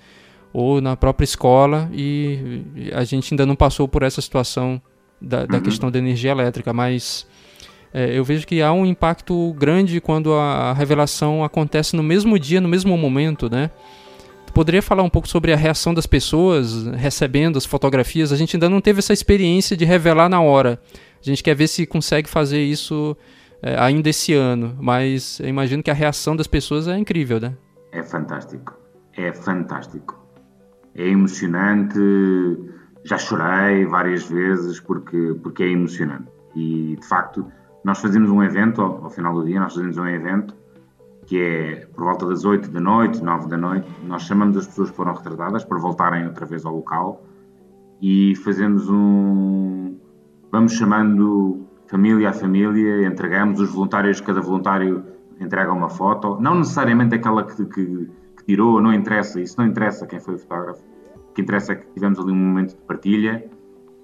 ou 0.53 0.81
na 0.81 0.97
própria 0.97 1.25
escola, 1.25 1.91
e 1.93 2.63
a 2.95 3.05
gente 3.05 3.35
ainda 3.35 3.45
não 3.45 3.55
passou 3.55 3.87
por 3.87 4.03
essa 4.03 4.21
situação 4.21 4.81
da, 5.21 5.45
da 5.45 5.59
uhum. 5.59 5.63
questão 5.63 5.91
da 5.91 5.99
energia 5.99 6.31
elétrica, 6.31 6.73
mas 6.73 7.27
é, 7.93 8.17
eu 8.17 8.25
vejo 8.25 8.47
que 8.47 8.63
há 8.63 8.73
um 8.73 8.87
impacto 8.87 9.55
grande 9.59 10.01
quando 10.01 10.33
a, 10.33 10.71
a 10.71 10.73
revelação 10.73 11.45
acontece 11.45 11.95
no 11.95 12.03
mesmo 12.03 12.39
dia, 12.39 12.61
no 12.61 12.69
mesmo 12.69 12.97
momento, 12.97 13.51
né? 13.51 13.71
poderia 14.57 14.81
falar 14.81 15.03
um 15.03 15.11
pouco 15.11 15.29
sobre 15.29 15.53
a 15.53 15.57
reação 15.57 15.93
das 15.93 16.07
pessoas 16.07 16.87
recebendo 16.87 17.59
as 17.59 17.67
fotografias? 17.67 18.33
A 18.33 18.37
gente 18.37 18.57
ainda 18.57 18.71
não 18.71 18.81
teve 18.81 19.01
essa 19.01 19.13
experiência 19.13 19.77
de 19.77 19.85
revelar 19.85 20.31
na 20.31 20.41
hora. 20.41 20.81
A 21.21 21.29
gente 21.29 21.43
quer 21.43 21.55
ver 21.55 21.69
se 21.69 21.85
consegue 21.85 22.27
fazer 22.27 22.63
isso 22.63 23.15
é, 23.63 23.79
ainda 23.79 24.09
esse 24.09 24.35
ano, 24.35 24.77
mas 24.81 25.41
eu 25.41 25.49
imagino 25.49 25.83
que 25.83 25.91
a 25.91 25.95
reação 25.95 26.37
das 26.37 26.47
pessoas 26.47 26.89
é 26.89 26.97
incrível, 26.99 27.41
né? 27.41 27.57
É 27.93 28.03
fantástico. 28.03 28.75
É 29.17 29.33
fantástico. 29.33 30.19
É 30.95 31.09
emocionante. 31.09 31.99
Já 33.05 33.19
chorei 33.19 33.87
várias 33.87 34.29
vezes 34.29 34.81
porque, 34.81 35.37
porque 35.43 35.63
é 35.63 35.69
emocionante. 35.69 36.29
E, 36.55 36.97
de 37.01 37.07
facto, 37.07 37.47
nós 37.85 38.01
fazemos 38.01 38.31
um 38.31 38.43
evento, 38.43 38.81
ao, 38.83 39.05
ao 39.05 39.11
final 39.11 39.35
do 39.35 39.45
dia, 39.45 39.61
nós 39.61 39.75
fazemos 39.75 39.97
um 39.97 40.07
evento 40.07 40.55
que 41.27 41.41
é 41.41 41.87
por 41.93 42.05
volta 42.05 42.25
das 42.25 42.45
8 42.45 42.71
da 42.71 42.81
noite, 42.81 43.23
9 43.23 43.49
da 43.49 43.57
noite, 43.57 43.89
nós 44.05 44.23
chamamos 44.23 44.57
as 44.57 44.67
pessoas 44.67 44.91
que 44.91 44.97
foram 44.97 45.13
retratadas 45.13 45.65
para 45.65 45.77
voltarem 45.77 46.25
outra 46.25 46.47
vez 46.47 46.65
ao 46.65 46.75
local 46.75 47.25
e 48.01 48.35
fazemos 48.37 48.89
um. 48.89 49.99
Vamos 50.53 50.75
chamando 50.75 51.66
família 51.89 52.31
a 52.31 52.33
família, 52.33 53.07
entregamos 53.07 53.61
os 53.61 53.71
voluntários, 53.71 54.21
cada 54.21 54.41
voluntário 54.41 55.05
entrega 55.41 55.73
uma 55.73 55.89
foto, 55.89 56.39
não 56.41 56.57
necessariamente 56.57 57.15
aquela 57.15 57.45
que, 57.45 57.65
que, 57.67 58.11
que 58.37 58.45
tirou, 58.45 58.81
não 58.81 58.93
interessa, 58.93 59.41
isso 59.41 59.55
não 59.59 59.67
interessa 59.67 60.07
quem 60.07 60.19
foi 60.19 60.35
o 60.35 60.39
fotógrafo. 60.39 60.83
O 61.31 61.33
que 61.35 61.43
interessa 61.43 61.73
é 61.73 61.77
que 61.77 61.87
tivemos 61.93 62.19
ali 62.19 62.33
um 62.33 62.37
momento 62.37 62.71
de 62.71 62.83
partilha, 62.83 63.45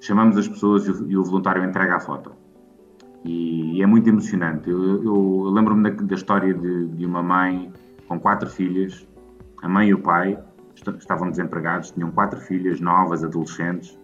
chamamos 0.01 0.37
as 0.37 0.47
pessoas 0.47 0.87
e 0.87 0.91
o, 0.91 1.11
e 1.11 1.17
o 1.17 1.25
voluntário 1.25 1.65
entrega 1.65 1.97
a 1.97 2.01
foto 2.01 2.33
e, 3.25 3.79
e 3.79 3.83
é 3.83 3.87
muito 3.87 4.09
emocionante. 4.09 4.69
Eu, 4.71 4.83
eu, 4.83 5.05
eu 5.05 5.51
lembro-me 5.51 5.91
da, 5.91 6.03
da, 6.03 6.15
história 6.15 6.53
de, 6.53 6.89
de, 6.89 7.07
uma 7.07 7.23
mãe 7.23 7.73
com 8.09 8.19
quatro 8.19 8.49
filhas, 8.49 9.07
a 9.63 9.69
mãe 9.69 9.89
e 9.89 9.95
o 9.95 9.99
pai, 9.99 10.39
estavam 10.99 11.31
desempregados, 11.31 11.91
tinham 11.93 12.11
quatro 12.11 12.41
filhas 12.41 12.81
novas, 12.81 13.23
adolescentes, 13.23 13.99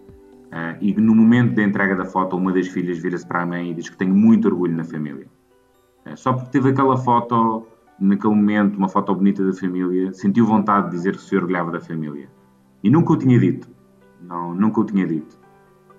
uh, 0.53 0.77
e 0.81 0.95
no 0.95 1.15
momento 1.15 1.55
da 1.55 1.63
entrega 1.63 1.97
da 1.97 2.05
foto, 2.05 2.37
uma 2.37 2.53
das 2.53 2.69
filhas 2.69 2.99
vira-se 2.99 3.27
para 3.27 3.43
a 3.43 3.47
mãe 3.47 3.71
e 3.71 3.75
diz 3.75 3.89
que 3.89 3.97
tem 3.97 4.09
muito 4.09 4.49
orgulho 4.49 4.77
na 4.77 4.85
família. 4.85 5.27
Uh, 6.07 6.17
só 6.17 6.33
porque 6.33 6.51
teve 6.51 6.71
aquela 6.71 6.97
foto, 6.97 7.67
naquele 7.99 8.35
momento, 8.35 8.77
uma 8.77 8.89
foto 8.89 9.15
bonita 9.15 9.45
da 9.45 9.53
família, 9.53 10.13
sentiu 10.13 10.47
vontade 10.47 10.87
de 10.87 10.97
dizer 10.97 11.17
que 11.17 11.23
se 11.23 11.37
orgulhava 11.37 11.71
da 11.71 11.81
família. 11.81 12.29
E 12.83 12.91
nunca 12.91 13.13
o 13.13 13.17
tinha 13.17 13.39
dito. 13.39 13.69
Não, 14.21 14.55
nunca 14.55 14.81
o 14.81 14.85
tinha 14.85 15.07
dito. 15.07 15.39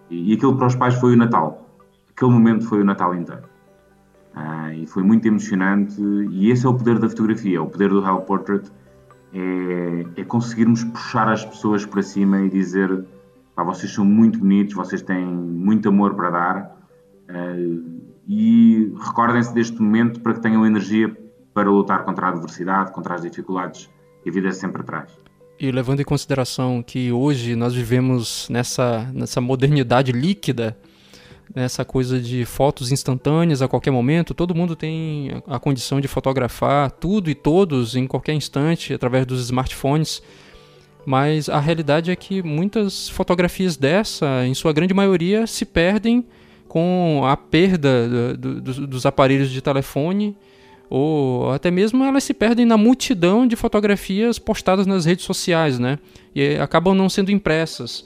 E, 0.10 0.32
e 0.32 0.36
aquilo 0.36 0.56
para 0.58 0.68
os 0.68 0.76
pais 0.76 0.96
foi 0.96 1.14
o 1.14 1.18
Natal. 1.18 1.70
Aquele 2.10 2.32
momento 2.32 2.66
foi 2.66 2.82
o 2.82 2.86
Natal 2.86 3.16
inteiro. 3.16 3.44
Uh, 4.36 4.74
e 4.74 4.88
foi 4.88 5.04
muito 5.04 5.28
emocionante. 5.28 6.02
E 6.32 6.52
esse 6.52 6.66
é 6.66 6.70
o 6.70 6.74
poder 6.74 7.00
da 7.00 7.10
fotografia, 7.10 7.62
o 7.62 7.68
poder 7.68 7.90
do 7.90 8.06
Hell 8.06 8.22
Portrait 8.22 8.70
é, 9.34 10.22
é 10.22 10.24
conseguirmos 10.24 10.84
puxar 10.84 11.28
as 11.28 11.46
pessoas 11.46 11.86
para 11.86 12.02
cima 12.02 12.42
e 12.42 12.50
dizer 12.50 13.06
pá, 13.60 13.64
vocês 13.64 13.92
são 13.92 14.06
muito 14.06 14.40
bonitos, 14.40 14.74
vocês 14.74 15.02
têm 15.02 15.26
muito 15.26 15.90
amor 15.90 16.16
para 16.16 16.30
dar 16.30 16.78
uh, 17.30 18.00
e 18.28 18.94
recordem-se 19.06 19.54
deste 19.54 19.82
momento 19.82 20.22
para 20.22 20.34
que 20.34 20.42
tenham 20.42 20.66
energia 20.66 21.16
para 21.54 21.70
lutar 21.70 22.06
contra 22.06 22.28
a 22.28 22.30
adversidade, 22.30 22.92
contra 22.92 23.16
as 23.16 23.22
dificuldades 23.22 23.90
que 24.24 24.30
a 24.30 24.32
vida 24.32 24.52
sempre 24.52 24.84
traz. 24.84 25.12
E 25.60 25.72
levando 25.72 26.00
em 26.00 26.06
consideração 26.06 26.82
que 26.82 27.12
hoje 27.12 27.56
nós 27.56 27.74
vivemos 27.74 28.48
nessa, 28.50 29.12
nessa 29.14 29.42
modernidade 29.42 30.14
líquida, 30.14 30.78
essa 31.54 31.84
coisa 31.84 32.22
de 32.22 32.46
fotos 32.46 32.92
instantâneas 32.92 33.62
a 33.62 33.68
qualquer 33.68 33.92
momento. 33.92 34.34
Todo 34.34 34.56
mundo 34.56 34.76
tem 34.76 35.42
a 35.48 35.60
condição 35.60 36.00
de 36.00 36.08
fotografar 36.08 36.92
tudo 36.92 37.30
e 37.30 37.36
todos 37.36 37.96
em 37.96 38.08
qualquer 38.08 38.34
instante 38.34 38.94
através 38.94 39.26
dos 39.26 39.42
smartphones. 39.42 40.22
Mas 41.10 41.50
a 41.50 41.60
realidade 41.60 42.12
é 42.12 42.16
que 42.16 42.44
muitas 42.44 43.10
fotografias 43.10 43.76
dessa, 43.76 44.46
em 44.46 44.54
sua 44.54 44.72
grande 44.72 44.94
maioria, 44.94 45.48
se 45.48 45.66
perdem 45.66 46.24
com 46.68 47.24
a 47.26 47.36
perda 47.36 48.36
do, 48.38 48.62
do, 48.62 48.86
dos 48.86 49.08
aparelhos 49.08 49.50
de 49.50 49.60
telefone 49.60 50.38
ou 50.88 51.50
até 51.50 51.72
mesmo 51.72 52.04
elas 52.04 52.24
se 52.24 52.32
perdem 52.32 52.64
na 52.64 52.78
multidão 52.78 53.48
de 53.48 53.56
fotografias 53.56 54.38
postadas 54.38 54.86
nas 54.86 55.04
redes 55.04 55.26
sociais, 55.26 55.80
né? 55.80 55.98
E 56.36 56.58
acabam 56.58 56.94
não 56.94 57.10
sendo 57.10 57.32
impressas. 57.32 58.06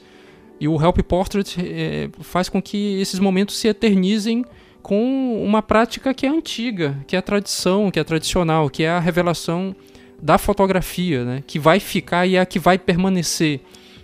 E 0.58 0.66
o 0.66 0.82
Help 0.82 1.00
Portrait 1.00 1.58
é, 1.60 2.10
faz 2.22 2.48
com 2.48 2.62
que 2.62 3.02
esses 3.02 3.20
momentos 3.20 3.58
se 3.58 3.68
eternizem 3.68 4.46
com 4.82 5.44
uma 5.44 5.62
prática 5.62 6.14
que 6.14 6.26
é 6.26 6.30
antiga, 6.30 6.98
que 7.06 7.18
é 7.18 7.20
a 7.20 7.22
tradição, 7.22 7.92
que 7.92 8.00
é 8.00 8.04
tradicional, 8.06 8.70
que 8.70 8.84
é 8.84 8.92
a 8.92 9.00
revelação 9.02 9.76
da 10.24 10.38
fotografia, 10.38 11.26
né? 11.26 11.44
que 11.46 11.60
vai 11.60 11.82
ficar 11.82 12.26
e 12.26 12.38
é 12.38 12.40
a 12.40 12.46
que 12.46 12.58
vai 12.58 12.78
permanecer. 12.78 13.60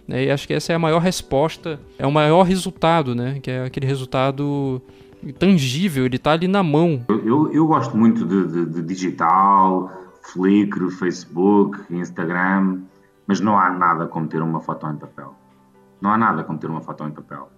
Né? 0.05 0.25
E 0.25 0.31
acho 0.31 0.45
que 0.45 0.53
essa 0.53 0.73
é 0.73 0.75
a 0.75 0.79
maior 0.79 0.99
resposta, 0.99 1.79
é 1.97 2.05
o 2.05 2.11
maior 2.11 2.43
resultado, 2.43 3.15
né? 3.15 3.39
que 3.41 3.49
é 3.49 3.63
aquele 3.63 3.85
resultado 3.85 4.81
tangível, 5.39 6.05
ele 6.05 6.17
está 6.17 6.33
ali 6.33 6.45
na 6.45 6.61
mão. 6.61 7.05
Eu, 7.07 7.49
eu 7.53 7.65
gosto 7.65 7.95
muito 7.95 8.25
de, 8.25 8.47
de, 8.47 8.65
de 8.65 8.81
digital, 8.81 9.89
Flickr, 10.33 10.89
Facebook, 10.89 11.79
Instagram, 11.89 12.81
mas 13.25 13.39
não 13.39 13.57
há 13.57 13.69
nada 13.69 14.05
como 14.05 14.27
ter 14.27 14.41
uma 14.41 14.59
foto 14.59 14.87
em 14.87 14.97
papel. 14.97 15.33
Não 16.01 16.11
há 16.11 16.17
nada 16.17 16.43
como 16.43 16.59
ter 16.59 16.69
uma 16.69 16.81
foto 16.81 17.05
em 17.05 17.11
papel. 17.11 17.49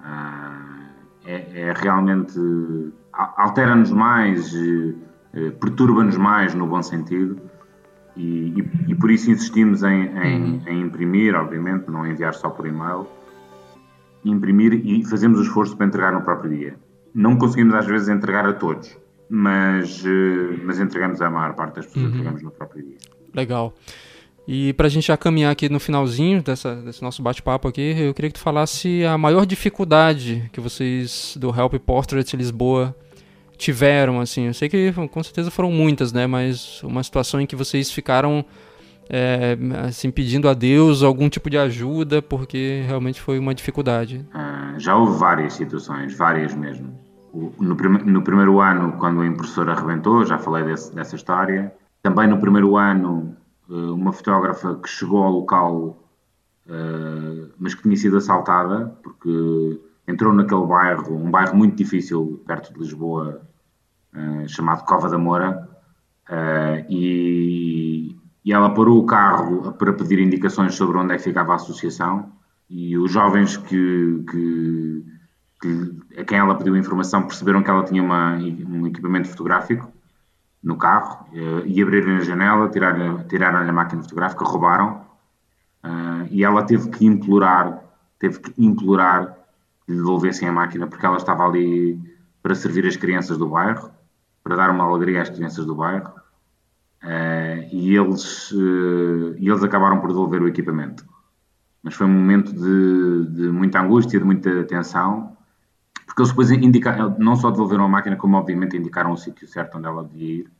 Uh, 0.00 0.82
é, 1.26 1.68
é, 1.68 1.72
realmente. 1.76 2.38
altera-nos 3.12 3.90
mais, 3.90 4.52
uh, 4.54 4.94
perturba-nos 5.60 6.16
mais 6.16 6.54
no 6.54 6.66
bom 6.66 6.82
sentido. 6.82 7.51
E, 8.16 8.54
e, 8.56 8.92
e 8.92 8.94
por 8.94 9.10
isso 9.10 9.30
insistimos 9.30 9.82
em, 9.82 10.06
em, 10.06 10.42
uhum. 10.42 10.60
em, 10.66 10.80
imprimir, 10.82 11.34
obviamente, 11.34 11.90
não 11.90 12.06
enviar 12.06 12.34
só 12.34 12.50
por 12.50 12.66
e-mail. 12.66 13.06
Imprimir 14.24 14.74
e 14.74 15.04
fazemos 15.04 15.38
o 15.38 15.42
esforço 15.42 15.76
para 15.76 15.86
entregar 15.86 16.12
no 16.12 16.22
próprio 16.22 16.56
dia. 16.56 16.74
Não 17.14 17.36
conseguimos 17.36 17.74
às 17.74 17.86
vezes 17.86 18.08
entregar 18.08 18.46
a 18.46 18.52
todos, 18.52 18.96
mas, 19.28 20.04
uh, 20.04 20.60
mas 20.64 20.78
entregamos 20.78 21.20
a 21.20 21.30
maior 21.30 21.54
parte 21.54 21.76
das 21.76 21.86
pessoas, 21.86 22.04
uhum. 22.04 22.10
entregamos 22.10 22.42
no 22.42 22.50
próprio 22.50 22.84
dia. 22.84 22.96
Legal. 23.34 23.74
E 24.46 24.72
para 24.72 24.86
a 24.86 24.90
gente 24.90 25.06
já 25.06 25.16
caminhar 25.16 25.52
aqui 25.52 25.68
no 25.68 25.78
finalzinho 25.78 26.42
dessa, 26.42 26.74
desse 26.76 27.02
nosso 27.02 27.22
bate-papo 27.22 27.68
aqui, 27.68 27.94
eu 27.96 28.12
queria 28.12 28.30
que 28.30 28.38
tu 28.38 28.42
falasse 28.42 29.04
a 29.04 29.16
maior 29.16 29.46
dificuldade 29.46 30.48
que 30.52 30.60
vocês 30.60 31.36
do 31.38 31.48
Help 31.48 31.74
Portrait 31.74 32.36
Lisboa 32.36 32.94
tiveram, 33.62 34.20
assim. 34.20 34.46
Eu 34.46 34.54
sei 34.54 34.68
que 34.68 34.92
com 35.10 35.22
certeza 35.22 35.50
foram 35.50 35.70
muitas, 35.70 36.12
né? 36.12 36.26
Mas 36.26 36.82
uma 36.82 37.02
situação 37.02 37.40
em 37.40 37.46
que 37.46 37.56
vocês 37.56 37.90
ficaram 37.90 38.44
é, 39.08 39.56
assim 39.86 40.10
pedindo 40.10 40.48
a 40.48 40.54
Deus 40.54 41.02
algum 41.02 41.28
tipo 41.28 41.48
de 41.48 41.58
ajuda, 41.58 42.22
porque 42.22 42.82
realmente 42.86 43.20
foi 43.20 43.38
uma 43.38 43.54
dificuldade. 43.54 44.26
Ah, 44.32 44.74
já 44.78 44.96
houve 44.96 45.18
várias 45.18 45.54
situações, 45.54 46.16
várias 46.16 46.54
mesmo. 46.54 46.98
No, 47.58 47.76
prim 47.76 47.88
no, 47.88 48.22
primeiro 48.22 48.60
ano, 48.60 48.92
quando 48.98 49.22
a 49.22 49.26
impressora 49.26 49.72
arrebentou, 49.72 50.24
já 50.24 50.38
falei 50.38 50.64
desse, 50.64 50.94
dessa 50.94 51.16
história. 51.16 51.72
Também 52.02 52.26
no 52.26 52.38
primeiro 52.38 52.76
ano 52.76 53.36
eh, 53.70 53.74
uma 53.74 54.12
fotógrafa 54.12 54.74
que 54.74 54.88
chegou 54.88 55.22
ao 55.22 55.30
local, 55.30 55.98
eh, 56.68 57.48
mas 57.58 57.74
que 57.74 57.82
tinha 57.82 57.96
sido 57.96 58.18
assaltada, 58.18 58.94
porque 59.02 59.80
entrou 60.06 60.32
naquele 60.32 60.66
bairro, 60.66 61.16
um 61.16 61.30
bairro 61.30 61.56
muito 61.56 61.74
difícil 61.74 62.42
perto 62.46 62.72
de 62.74 62.80
Lisboa, 62.80 63.40
eh, 64.14 64.48
chamado 64.48 64.84
Cova 64.84 65.08
da 65.08 65.18
Moura, 65.18 65.68
e, 66.88 68.16
e 68.44 68.52
ela 68.52 68.70
parou 68.70 68.98
o 68.98 69.04
carro 69.04 69.72
para 69.72 69.92
pedir 69.92 70.18
indicações 70.18 70.74
sobre 70.74 70.96
onde 70.96 71.12
é 71.12 71.16
que 71.16 71.24
ficava 71.24 71.52
a 71.52 71.56
associação, 71.56 72.32
e 72.74 72.96
os 72.96 73.12
jovens 73.12 73.58
que, 73.58 74.24
que, 74.30 75.04
que 75.60 76.20
a 76.20 76.24
quem 76.24 76.38
ela 76.38 76.54
pediu 76.54 76.74
informação 76.74 77.26
perceberam 77.26 77.62
que 77.62 77.68
ela 77.68 77.84
tinha 77.84 78.02
uma, 78.02 78.34
um 78.34 78.86
equipamento 78.86 79.28
fotográfico 79.28 79.92
no 80.62 80.76
carro 80.76 81.26
uh, 81.32 81.66
e 81.66 81.82
abriram 81.82 82.16
a 82.16 82.20
janela, 82.20 82.70
tiraram, 82.70 83.24
tiraram 83.24 83.58
a 83.58 83.72
máquina 83.72 84.02
fotográfica, 84.02 84.44
roubaram 84.44 85.02
uh, 85.84 86.26
e 86.30 86.42
ela 86.42 86.62
teve 86.62 86.88
que 86.88 87.04
implorar, 87.04 87.82
teve 88.18 88.40
que 88.40 88.54
implorar 88.56 89.36
que 89.84 89.92
lhe 89.92 89.98
devolvessem 89.98 90.48
a 90.48 90.52
máquina 90.52 90.86
porque 90.86 91.04
ela 91.04 91.18
estava 91.18 91.44
ali 91.44 92.00
para 92.42 92.54
servir 92.54 92.86
as 92.86 92.96
crianças 92.96 93.36
do 93.36 93.48
bairro, 93.48 93.90
para 94.42 94.56
dar 94.56 94.70
uma 94.70 94.84
alegria 94.84 95.22
às 95.22 95.30
crianças 95.30 95.64
do 95.64 95.74
bairro 95.74 96.10
uh, 97.02 97.68
e 97.70 97.96
eles, 97.96 98.52
e 99.38 99.48
eles 99.48 99.62
acabaram 99.62 100.00
por 100.00 100.08
devolver 100.08 100.42
o 100.42 100.48
equipamento. 100.48 101.04
Mas 101.82 101.94
foi 101.94 102.06
um 102.06 102.10
momento 102.10 102.52
de, 102.52 103.26
de 103.34 103.48
muita 103.48 103.80
angústia, 103.80 104.18
de 104.18 104.24
muita 104.24 104.64
tensão, 104.64 105.36
porque 106.06 106.22
eles 106.22 106.30
depois 106.30 106.50
indicaram, 106.50 107.16
não 107.18 107.34
só 107.36 107.50
devolveram 107.50 107.84
a 107.84 107.88
máquina, 107.88 108.16
como 108.16 108.36
obviamente 108.36 108.76
indicaram 108.76 109.12
o 109.12 109.16
sítio 109.16 109.48
certo 109.48 109.78
onde 109.78 109.86
ela 109.86 110.04
devia 110.04 110.34
ir. 110.42 110.50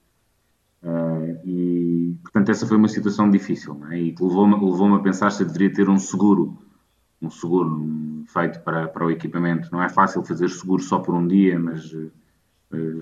Uh, 0.83 1.39
e, 1.45 2.17
portanto, 2.23 2.49
essa 2.49 2.67
foi 2.67 2.77
uma 2.77 2.89
situação 2.89 3.31
difícil, 3.31 3.81
é? 3.91 3.99
e 3.99 4.15
levou-me 4.21 4.55
levou 4.55 4.95
a 4.97 5.01
pensar 5.01 5.31
se 5.31 5.43
eu 5.43 5.47
deveria 5.47 5.73
ter 5.73 5.89
um 5.89 5.99
seguro, 5.99 6.59
um 7.21 7.31
seguro 7.31 8.25
feito 8.27 8.61
para, 8.61 8.89
para 8.89 9.07
o 9.07 9.11
equipamento. 9.11 9.69
Não 9.71 9.81
é 9.81 9.89
fácil 9.89 10.25
fazer 10.25 10.49
seguro 10.49 10.83
só 10.83 10.99
por 10.99 11.15
um 11.15 11.27
dia, 11.27 11.57
mas 11.57 11.93
uh, 11.93 12.11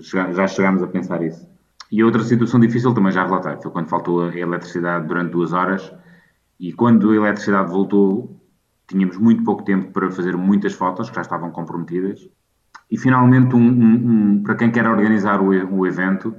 já 0.01 0.47
chegámos 0.47 0.83
a 0.83 0.87
pensar 0.87 1.23
isso. 1.23 1.49
E 1.91 2.05
outra 2.05 2.23
situação 2.23 2.61
difícil 2.61 2.95
também 2.95 3.13
já 3.13 3.25
relatei, 3.25 3.57
foi 3.61 3.71
quando 3.71 3.89
faltou 3.89 4.25
a 4.25 4.37
eletricidade 4.37 5.07
durante 5.07 5.33
duas 5.33 5.53
horas, 5.53 5.93
e 6.59 6.73
quando 6.73 7.11
a 7.11 7.17
eletricidade 7.17 7.71
voltou, 7.71 8.41
tínhamos 8.87 9.17
muito 9.19 9.43
pouco 9.43 9.65
tempo 9.65 9.93
para 9.93 10.11
fazer 10.11 10.37
muitas 10.37 10.73
fotos 10.75 11.09
que 11.09 11.17
já 11.17 11.23
estavam 11.23 11.51
comprometidas, 11.51 12.29
e 12.91 12.99
finalmente, 12.99 13.55
um, 13.55 13.61
um, 13.61 13.95
um, 13.95 14.43
para 14.43 14.57
quem 14.57 14.71
quer 14.71 14.87
organizar 14.87 15.41
o, 15.41 15.49
o, 15.49 15.87
evento, 15.87 16.35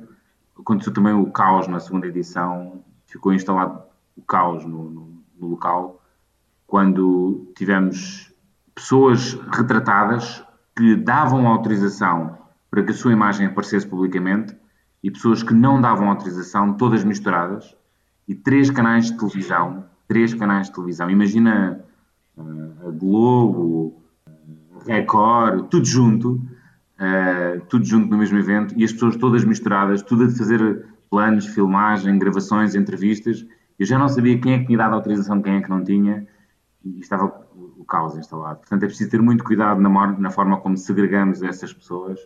aconteceu 0.60 0.94
também 0.94 1.14
o 1.14 1.32
caos 1.32 1.68
na 1.68 1.80
segunda 1.80 2.08
edição, 2.08 2.84
ficou 3.06 3.34
instalado 3.34 3.82
o 4.16 4.22
caos 4.22 4.66
no, 4.66 4.90
no, 4.90 5.24
no 5.40 5.48
local, 5.48 6.02
quando 6.68 7.52
tivemos 7.58 8.34
pessoas 8.74 9.34
retratadas 9.52 10.44
que 10.76 10.96
davam 10.96 11.48
autorização 11.48 12.41
para 12.72 12.84
que 12.84 12.92
a 12.92 12.96
sua 12.96 13.12
imagem 13.12 13.46
aparecesse 13.46 13.86
publicamente 13.86 14.56
e 15.04 15.12
pessoas 15.12 15.44
que 15.44 15.54
não 15.54 15.82
davam 15.82 16.10
autorização, 16.10 16.74
todas 16.74 17.04
misturadas, 17.04 17.76
e 18.28 18.34
três 18.34 18.70
canais 18.70 19.12
de 19.12 19.18
televisão, 19.18 19.86
três 20.08 20.34
canais 20.34 20.68
de 20.68 20.74
televisão. 20.74 21.10
Imagina 21.10 21.84
uh, 22.38 22.88
a 22.88 22.92
Globo, 22.92 24.02
Record, 24.88 25.68
tudo 25.68 25.86
junto, 25.86 26.36
uh, 26.36 27.60
tudo 27.68 27.84
junto 27.84 28.10
no 28.10 28.18
mesmo 28.18 28.38
evento 28.38 28.74
e 28.78 28.86
as 28.86 28.94
pessoas 28.94 29.18
todas 29.18 29.44
misturadas, 29.44 30.02
tudo 30.02 30.24
a 30.24 30.30
fazer 30.30 30.86
planos, 31.10 31.48
filmagem, 31.48 32.18
gravações, 32.18 32.74
entrevistas. 32.74 33.46
Eu 33.78 33.86
já 33.86 34.00
não 34.00 34.08
sabia 34.08 34.40
quem 34.40 34.54
é 34.54 34.60
que 34.60 34.68
tinha 34.68 34.78
dado 34.78 34.96
autorização, 34.96 35.42
quem 35.42 35.56
é 35.56 35.62
que 35.62 35.70
não 35.70 35.84
tinha 35.84 36.26
e 36.86 37.00
estava 37.00 37.26
o 37.78 37.84
caos 37.84 38.16
instalado. 38.16 38.60
Portanto, 38.60 38.84
é 38.84 38.86
preciso 38.86 39.10
ter 39.10 39.22
muito 39.22 39.44
cuidado 39.44 39.82
na, 39.82 39.90
na 40.18 40.30
forma 40.30 40.58
como 40.62 40.78
segregamos 40.78 41.44
essas 41.44 41.74
pessoas 41.74 42.20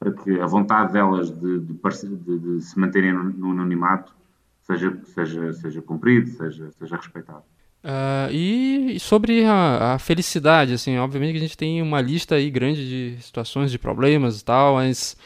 para 0.00 0.12
que 0.12 0.40
a 0.40 0.46
vontade 0.46 0.94
delas 0.94 1.30
de, 1.30 1.60
de, 1.60 2.38
de, 2.38 2.60
se 2.62 2.78
manterem 2.78 3.12
no, 3.12 3.24
no 3.24 3.50
anonimato 3.50 4.14
seja, 4.62 4.98
seja, 5.04 5.52
seja 5.52 5.82
cumprido, 5.82 6.30
seja, 6.30 6.70
seja 6.78 6.96
respeitado. 6.96 7.42
Uh, 7.84 8.32
e 8.32 8.98
sobre 8.98 9.44
a, 9.44 9.94
a, 9.94 9.98
felicidade, 9.98 10.72
assim, 10.72 10.96
obviamente 10.98 11.32
que 11.32 11.38
a 11.38 11.42
gente 11.42 11.56
tem 11.56 11.80
uma 11.82 12.00
lista 12.00 12.34
aí 12.34 12.50
grande 12.50 12.88
de 12.88 13.22
situações, 13.22 13.70
de 13.70 13.78
problemas 13.78 14.40
e 14.40 14.44
tal, 14.44 14.74
mas 14.74 15.16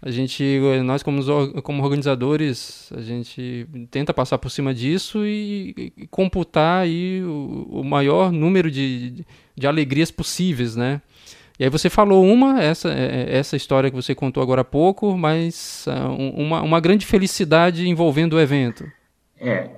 a 0.00 0.10
gente, 0.10 0.60
nós 0.84 1.02
como, 1.02 1.22
como 1.62 1.82
organizadores, 1.82 2.90
a 2.94 3.00
gente 3.00 3.66
tenta 3.90 4.14
passar 4.14 4.38
por 4.38 4.50
cima 4.50 4.72
disso 4.72 5.24
e, 5.24 5.92
e 5.96 6.06
computar 6.06 6.82
aí 6.82 7.22
o, 7.24 7.80
o, 7.80 7.84
maior 7.84 8.30
número 8.30 8.70
de, 8.70 9.24
de 9.56 9.66
alegrias 9.66 10.10
possíveis, 10.10 10.76
né? 10.76 11.02
E 11.58 11.64
aí 11.64 11.70
você 11.70 11.90
falou 11.90 12.24
uma, 12.24 12.62
essa, 12.62 12.88
é, 12.88 13.22
é, 13.22 13.36
essa 13.36 13.56
história 13.56 13.90
que 13.90 13.96
você 13.96 14.14
contou 14.14 14.42
agora 14.42 14.60
há 14.60 14.64
pouco, 14.64 15.16
mas 15.16 15.86
uh, 15.88 16.12
uma, 16.40 16.62
uma 16.62 16.78
grande 16.78 17.04
felicidade 17.04 17.88
envolvendo 17.88 18.34
o 18.34 18.40
evento. 18.40 18.84
É, 19.40 19.70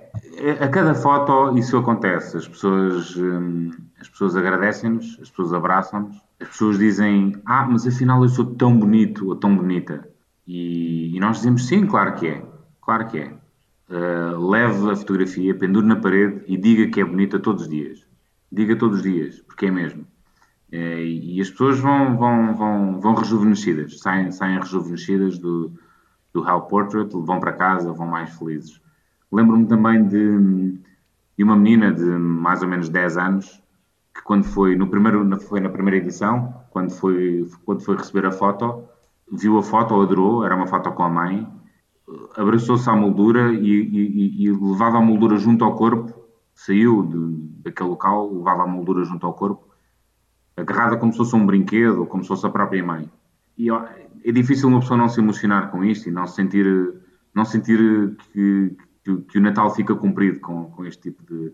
a 0.61 0.69
cada 0.69 0.95
foto 0.95 1.57
isso 1.57 1.77
acontece. 1.79 2.37
As 2.37 2.47
pessoas, 2.47 3.17
hum, 3.17 3.71
as 3.99 4.09
pessoas 4.09 4.37
agradecem-nos, 4.37 5.19
as 5.23 5.31
pessoas 5.31 5.55
abraçam-nos, 5.55 6.17
as 6.39 6.49
pessoas 6.49 6.79
dizem: 6.79 7.35
Ah, 7.47 7.67
mas 7.67 7.87
afinal 7.87 8.23
eu 8.23 8.29
sou 8.29 8.45
tão 8.45 8.77
bonito 8.77 9.29
ou 9.29 9.37
tão 9.37 9.57
bonita. 9.57 10.07
E, 10.47 11.17
e 11.17 11.21
nós 11.21 11.39
dizemos: 11.39 11.67
Sim, 11.67 11.87
claro 11.87 12.15
que 12.15 12.27
é. 12.27 12.43
Claro 12.83 13.07
que 13.07 13.19
é. 13.19 13.33
Uh, 13.89 14.49
leve 14.49 14.91
a 14.91 14.97
fotografia, 14.97 15.55
pendure 15.55 15.87
na 15.87 15.97
parede 15.97 16.43
e 16.47 16.57
diga 16.57 16.87
que 16.89 17.01
é 17.01 17.05
bonita 17.05 17.39
todos 17.39 17.63
os 17.63 17.69
dias. 17.69 18.07
Diga 18.51 18.77
todos 18.77 18.99
os 18.99 19.03
dias, 19.03 19.41
porque 19.41 19.67
é 19.67 19.71
mesmo. 19.71 20.07
Uh, 20.73 21.03
e 21.03 21.41
as 21.41 21.51
pessoas 21.51 21.81
vão, 21.81 22.17
vão, 22.17 22.55
vão, 22.55 23.01
vão 23.01 23.15
rejuvenescidas, 23.15 23.99
saem, 23.99 24.31
saem 24.31 24.61
rejuvenescidas 24.61 25.37
do, 25.39 25.73
do 26.33 26.49
Hell 26.49 26.63
Portrait, 26.63 27.11
vão 27.13 27.41
para 27.41 27.53
casa, 27.53 27.93
vão 27.93 28.07
mais 28.07 28.31
felizes. 28.39 28.81
Lembro-me 29.33 29.67
também 29.67 30.07
de, 30.07 30.79
de, 31.37 31.45
uma 31.45 31.57
menina 31.57 31.93
de 31.93 32.05
mais 32.05 32.63
ou 32.63 32.69
menos 32.69 32.89
10 32.89 33.17
anos 33.17 33.63
que 34.15 34.23
quando 34.23 34.45
foi 34.45 34.75
no 34.75 34.89
primeiro 34.89 35.41
foi 35.41 35.61
na 35.61 35.69
primeira 35.69 35.99
edição 35.99 36.53
quando 36.71 36.91
foi 36.91 37.49
quando 37.65 37.81
foi 37.85 37.97
receber 37.97 38.27
a 38.27 38.33
foto 38.33 38.85
viu 39.31 39.57
a 39.57 39.63
foto 39.63 40.01
adorou 40.01 40.45
era 40.45 40.57
uma 40.57 40.67
foto 40.67 40.91
com 40.91 41.05
a 41.05 41.09
mãe 41.09 41.47
abraçou-se 42.37 42.91
à 42.91 42.97
moldura 42.97 43.53
e, 43.53 43.71
e, 43.71 44.45
e, 44.45 44.51
levava 44.51 44.99
a 44.99 45.01
moldura 45.01 45.37
junto 45.37 45.65
ao 45.65 45.77
corpo 45.77 46.13
saiu 46.53 47.07
de, 47.07 47.63
daquele 47.63 47.91
local 47.91 48.33
levava 48.35 48.65
a 48.65 48.67
moldura 48.67 49.05
junto 49.05 49.25
ao 49.25 49.35
corpo 49.35 49.70
agarrada 50.61 50.97
como 50.97 51.13
se 51.13 51.19
fosse 51.19 51.35
um 51.35 51.47
brinquedo 51.47 52.07
como 52.07 52.23
se 52.23 52.29
fosse 52.29 52.47
a 52.47 52.51
própria 52.51 52.85
mãe 52.85 53.11
e 53.59 53.71
é 53.71 54.33
difícil 54.33 54.69
uma 54.69 54.81
pessoa 54.81 54.97
não 54.97 55.09
se 55.09 55.21
emocionar 55.21 55.71
com 55.71 55.85
isto 55.85 56.09
e 56.09 56.13
não 56.13 56.27
sentir 56.27 56.67
não 57.35 57.45
sentir 57.45 58.17
que, 58.33 58.77
que, 59.05 59.17
que 59.17 59.39
o 59.39 59.41
Natal 59.41 59.75
fica 59.75 59.95
cumprido 59.95 60.41
com, 60.41 60.65
com 60.71 60.85
este 60.85 61.11
tipo 61.11 61.23
de, 61.25 61.53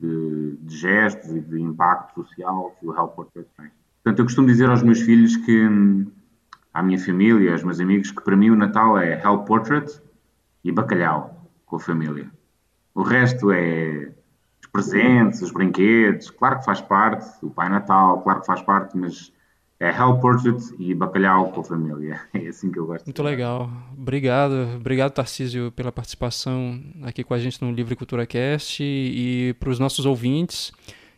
de, 0.00 0.56
de, 0.60 0.76
gestos 0.76 1.30
e 1.30 1.40
de 1.40 1.60
impacto 1.60 2.22
social 2.22 2.76
que 2.78 2.86
o 2.86 2.94
Help 2.94 3.14
Portrait 3.14 3.48
tem. 3.56 3.70
Portanto, 4.02 4.18
eu 4.20 4.24
costumo 4.24 4.46
dizer 4.46 4.68
aos 4.68 4.82
meus 4.82 5.00
filhos 5.00 5.36
que, 5.36 5.66
à 6.72 6.82
minha 6.82 6.98
família, 6.98 7.52
aos 7.52 7.64
meus 7.64 7.80
amigos, 7.80 8.10
que 8.10 8.22
para 8.22 8.36
mim 8.36 8.50
o 8.50 8.56
Natal 8.56 8.98
é 8.98 9.20
Help 9.22 9.46
Portrait 9.46 10.00
e 10.62 10.70
bacalhau 10.70 11.50
com 11.66 11.76
a 11.76 11.80
família. 11.80 12.30
O 12.94 13.02
resto 13.02 13.50
é 13.50 14.12
presentes, 14.72 15.42
os 15.42 15.50
brinquedos, 15.50 16.30
claro 16.30 16.58
que 16.58 16.64
faz 16.64 16.80
parte, 16.80 17.26
o 17.42 17.50
Pai 17.50 17.68
Natal, 17.68 18.20
claro 18.22 18.40
que 18.40 18.46
faz 18.46 18.62
parte, 18.62 18.96
mas 18.96 19.32
é 19.80 19.90
Hell 19.90 20.18
Portrait 20.18 20.74
e 20.78 20.94
bacalhau 20.94 21.50
com 21.52 21.60
a 21.60 21.64
família. 21.64 22.20
É 22.34 22.48
assim 22.48 22.70
que 22.70 22.78
eu 22.78 22.86
gosto. 22.86 23.06
Muito 23.06 23.22
legal. 23.22 23.70
Obrigado. 23.96 24.76
Obrigado, 24.76 25.12
Tarcísio, 25.12 25.70
pela 25.72 25.92
participação 25.92 26.80
aqui 27.02 27.22
com 27.22 27.34
a 27.34 27.38
gente 27.38 27.62
no 27.62 27.70
Livre 27.70 27.94
Cultura 27.94 28.26
Cast 28.26 28.82
e 28.82 29.54
para 29.58 29.70
os 29.70 29.78
nossos 29.78 30.04
ouvintes 30.04 30.72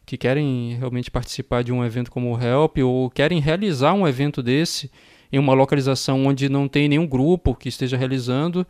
que 0.05 0.17
querem 0.17 0.75
realmente 0.79 1.11
participar 1.11 1.63
de 1.63 1.73
um 1.73 1.85
evento 1.85 2.11
como 2.11 2.35
o 2.35 2.41
Help 2.41 2.79
ou 2.79 3.09
querem 3.11 3.41
realizar 3.41 3.95
um 3.95 4.07
evento 4.07 4.43
desse 4.43 4.91
em 5.33 5.39
uma 5.39 5.55
localização 5.55 6.27
onde 6.27 6.49
não 6.49 6.67
tem 6.67 6.89
nenhum 6.89 7.07
grupo 7.07 7.55
que 7.55 7.69
esteja 7.69 7.97
realizando, 7.97 8.67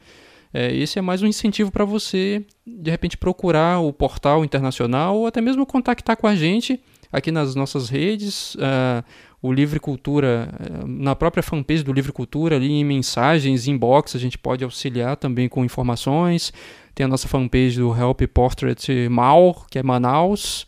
é, 0.53 0.75
esse 0.75 0.99
é 0.99 1.03
mais 1.03 1.23
um 1.23 1.27
incentivo 1.27 1.71
para 1.71 1.85
você, 1.85 2.45
de 2.67 2.91
repente, 2.91 3.17
procurar 3.17 3.81
o 3.81 3.93
portal 3.93 4.45
internacional 4.45 5.17
ou 5.17 5.27
até 5.27 5.41
mesmo 5.41 5.65
contactar 5.65 6.17
com 6.17 6.27
a 6.27 6.35
gente 6.35 6.81
aqui 7.13 7.31
nas 7.31 7.55
nossas 7.55 7.89
redes. 7.89 8.55
Uh, 8.57 9.05
o 9.43 9.53
Livre 9.53 9.81
Cultura, 9.81 10.53
eh, 10.61 10.85
na 10.87 11.17
própria 11.17 11.43
fanpage 11.43 11.83
do 11.83 11.95
Livre 11.95 12.13
Cultura, 12.13 12.57
ali 12.57 12.73
em 12.73 12.85
mensagens, 12.85 13.67
inbox, 13.67 14.15
a 14.15 14.19
gente 14.19 14.37
pode 14.37 14.63
auxiliar 14.63 15.17
também 15.17 15.49
com 15.49 15.65
informações. 15.65 16.53
Tem 16.95 17.05
a 17.05 17.09
nossa 17.09 17.27
fanpage 17.27 17.79
do 17.79 17.97
Help 17.97 18.21
Portrait 18.35 19.09
Mal, 19.09 19.65
que 19.71 19.79
é 19.79 19.83
Manaus, 19.83 20.67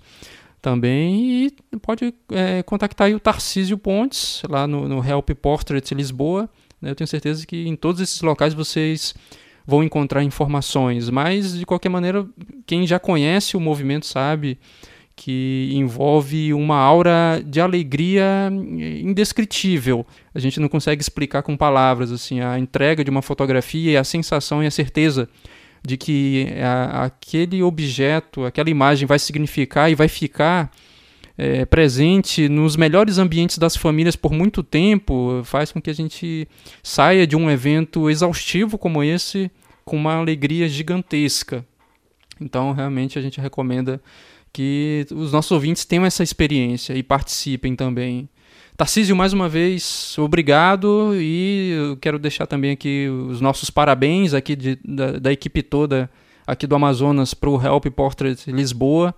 também. 0.62 1.44
E 1.44 1.78
pode 1.82 2.14
é, 2.30 2.62
contactar 2.62 3.10
o 3.10 3.20
Tarcísio 3.20 3.76
Pontes, 3.76 4.42
lá 4.48 4.66
no, 4.66 4.88
no 4.88 5.06
Help 5.06 5.30
Portrait 5.32 5.94
Lisboa. 5.94 6.48
Né? 6.80 6.92
Eu 6.92 6.94
tenho 6.94 7.08
certeza 7.08 7.46
que 7.46 7.68
em 7.68 7.76
todos 7.76 8.00
esses 8.00 8.22
locais 8.22 8.54
vocês 8.54 9.14
vão 9.66 9.82
encontrar 9.82 10.22
informações. 10.22 11.08
Mas, 11.10 11.58
de 11.58 11.66
qualquer 11.66 11.88
maneira, 11.88 12.26
quem 12.66 12.86
já 12.86 12.98
conhece 12.98 13.56
o 13.56 13.60
movimento 13.60 14.06
sabe 14.06 14.58
que 15.14 15.70
envolve 15.72 16.54
uma 16.54 16.76
aura 16.76 17.42
de 17.44 17.60
alegria 17.60 18.50
indescritível. 18.50 20.06
A 20.34 20.38
gente 20.38 20.58
não 20.58 20.68
consegue 20.68 21.02
explicar 21.02 21.42
com 21.42 21.56
palavras 21.56 22.10
assim 22.10 22.40
a 22.40 22.58
entrega 22.58 23.04
de 23.04 23.10
uma 23.10 23.22
fotografia 23.22 23.92
e 23.92 23.96
a 23.96 24.04
sensação 24.04 24.62
e 24.62 24.66
a 24.66 24.70
certeza 24.70 25.28
de 25.84 25.96
que 25.96 26.48
a, 26.62 27.04
aquele 27.04 27.62
objeto, 27.62 28.44
aquela 28.44 28.70
imagem 28.70 29.06
vai 29.06 29.18
significar 29.18 29.90
e 29.90 29.94
vai 29.94 30.08
ficar 30.08 30.70
é, 31.36 31.64
presente 31.64 32.48
nos 32.48 32.76
melhores 32.76 33.18
ambientes 33.18 33.58
das 33.58 33.76
famílias 33.76 34.16
por 34.16 34.32
muito 34.32 34.62
tempo, 34.62 35.42
faz 35.44 35.72
com 35.72 35.80
que 35.80 35.90
a 35.90 35.94
gente 35.94 36.48
saia 36.82 37.26
de 37.26 37.36
um 37.36 37.50
evento 37.50 38.10
exaustivo 38.10 38.78
como 38.78 39.02
esse 39.02 39.50
com 39.84 39.96
uma 39.96 40.14
alegria 40.14 40.68
gigantesca. 40.68 41.64
Então, 42.40 42.72
realmente, 42.72 43.18
a 43.18 43.22
gente 43.22 43.40
recomenda 43.40 44.00
que 44.52 45.06
os 45.10 45.32
nossos 45.32 45.50
ouvintes 45.50 45.84
tenham 45.84 46.04
essa 46.04 46.22
experiência 46.22 46.94
e 46.94 47.02
participem 47.02 47.74
também. 47.74 48.28
Tarcísio, 48.76 49.14
mais 49.14 49.32
uma 49.32 49.48
vez, 49.48 50.16
obrigado 50.18 51.12
e 51.14 51.72
eu 51.72 51.96
quero 51.96 52.18
deixar 52.18 52.46
também 52.46 52.72
aqui 52.72 53.08
os 53.28 53.40
nossos 53.40 53.70
parabéns 53.70 54.34
aqui 54.34 54.56
de, 54.56 54.78
da, 54.84 55.12
da 55.12 55.32
equipe 55.32 55.62
toda 55.62 56.10
aqui 56.46 56.66
do 56.66 56.74
Amazonas 56.74 57.34
para 57.34 57.50
o 57.50 57.62
Help 57.62 57.86
Portrait 57.94 58.50
Lisboa. 58.50 59.14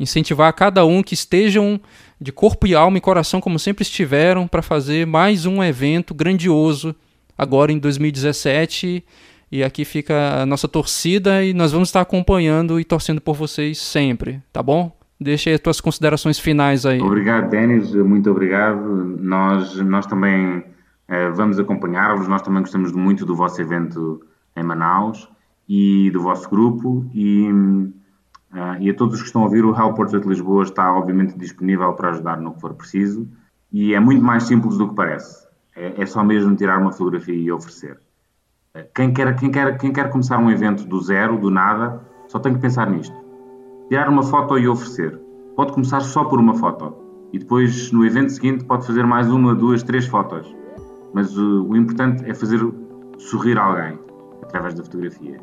Incentivar 0.00 0.50
cada 0.54 0.82
um 0.86 1.02
que 1.02 1.12
estejam 1.12 1.78
de 2.18 2.32
corpo 2.32 2.66
e 2.66 2.74
alma 2.74 2.96
e 2.96 3.02
coração 3.02 3.38
como 3.38 3.58
sempre 3.58 3.82
estiveram 3.82 4.48
para 4.48 4.62
fazer 4.62 5.06
mais 5.06 5.44
um 5.44 5.62
evento 5.62 6.14
grandioso 6.14 6.96
agora 7.36 7.70
em 7.70 7.78
2017 7.78 9.04
e 9.52 9.62
aqui 9.62 9.84
fica 9.84 10.40
a 10.40 10.46
nossa 10.46 10.66
torcida 10.66 11.44
e 11.44 11.52
nós 11.52 11.72
vamos 11.72 11.88
estar 11.88 12.00
acompanhando 12.00 12.80
e 12.80 12.84
torcendo 12.84 13.20
por 13.20 13.34
vocês 13.34 13.78
sempre, 13.78 14.42
tá 14.50 14.62
bom? 14.62 14.90
Deixa 15.20 15.50
aí 15.50 15.54
as 15.54 15.60
tuas 15.60 15.82
considerações 15.82 16.38
finais 16.38 16.86
aí. 16.86 17.00
Obrigado, 17.00 17.50
Denis, 17.50 17.94
muito 17.94 18.30
obrigado. 18.30 19.18
Nós, 19.20 19.76
nós 19.82 20.06
também 20.06 20.64
eh, 21.08 21.28
vamos 21.30 21.58
acompanhar-vos, 21.58 22.26
nós 22.26 22.40
também 22.40 22.62
gostamos 22.62 22.92
muito 22.92 23.26
do 23.26 23.36
vosso 23.36 23.60
evento 23.60 24.22
em 24.56 24.62
Manaus 24.62 25.28
e 25.68 26.10
do 26.10 26.22
vosso 26.22 26.48
grupo 26.48 27.04
e, 27.12 27.48
uh, 28.52 28.80
e 28.80 28.90
a 28.90 28.94
todos 28.94 29.14
os 29.14 29.20
que 29.20 29.26
estão 29.26 29.42
a 29.42 29.44
ouvir, 29.44 29.64
o 29.64 29.94
Portrait 29.94 30.22
de 30.22 30.28
Lisboa 30.28 30.62
está 30.62 30.92
obviamente 30.92 31.38
disponível 31.38 31.92
para 31.94 32.10
ajudar 32.10 32.40
no 32.40 32.54
que 32.54 32.60
for 32.60 32.74
preciso 32.74 33.28
e 33.72 33.94
é 33.94 34.00
muito 34.00 34.22
mais 34.22 34.44
simples 34.44 34.76
do 34.76 34.88
que 34.88 34.94
parece. 34.94 35.48
É, 35.76 36.02
é 36.02 36.06
só 36.06 36.24
mesmo 36.24 36.54
tirar 36.56 36.78
uma 36.78 36.92
fotografia 36.92 37.34
e 37.34 37.50
oferecer. 37.50 38.00
Quem 38.94 39.12
quer, 39.12 39.34
quem, 39.36 39.50
quer, 39.50 39.78
quem 39.78 39.92
quer 39.92 40.10
começar 40.10 40.38
um 40.38 40.50
evento 40.50 40.84
do 40.84 41.00
zero, 41.00 41.38
do 41.38 41.50
nada, 41.50 42.00
só 42.28 42.38
tem 42.38 42.54
que 42.54 42.60
pensar 42.60 42.88
nisto. 42.88 43.14
Tirar 43.88 44.08
uma 44.08 44.22
foto 44.22 44.58
e 44.58 44.68
oferecer. 44.68 45.18
Pode 45.56 45.72
começar 45.72 46.00
só 46.00 46.24
por 46.24 46.38
uma 46.38 46.54
foto. 46.54 46.94
E 47.32 47.38
depois, 47.38 47.90
no 47.90 48.04
evento 48.04 48.30
seguinte, 48.30 48.64
pode 48.64 48.86
fazer 48.86 49.04
mais 49.04 49.28
uma, 49.28 49.54
duas, 49.54 49.82
três 49.82 50.06
fotos. 50.06 50.54
Mas 51.12 51.36
o, 51.36 51.64
o 51.64 51.76
importante 51.76 52.28
é 52.28 52.34
fazer 52.34 52.60
sorrir 53.18 53.58
alguém 53.58 53.98
através 54.42 54.74
da 54.74 54.84
fotografia. 54.84 55.40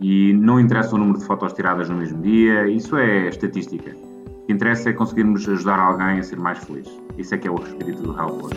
E 0.00 0.32
não 0.32 0.58
interessa 0.58 0.94
o 0.94 0.98
número 0.98 1.18
de 1.18 1.24
fotos 1.24 1.52
tiradas 1.52 1.88
no 1.88 1.96
mesmo 1.96 2.20
dia, 2.20 2.68
isso 2.68 2.96
é 2.96 3.28
estatística. 3.28 3.94
O 4.26 4.46
que 4.46 4.52
interessa 4.52 4.90
é 4.90 4.92
conseguirmos 4.92 5.48
ajudar 5.48 5.78
alguém 5.78 6.18
a 6.18 6.22
ser 6.22 6.36
mais 6.36 6.58
feliz. 6.58 6.88
Isso 7.16 7.34
é 7.34 7.38
que 7.38 7.48
é 7.48 7.50
o 7.50 7.56
espírito 7.56 8.02
do 8.02 8.12
Help 8.18 8.52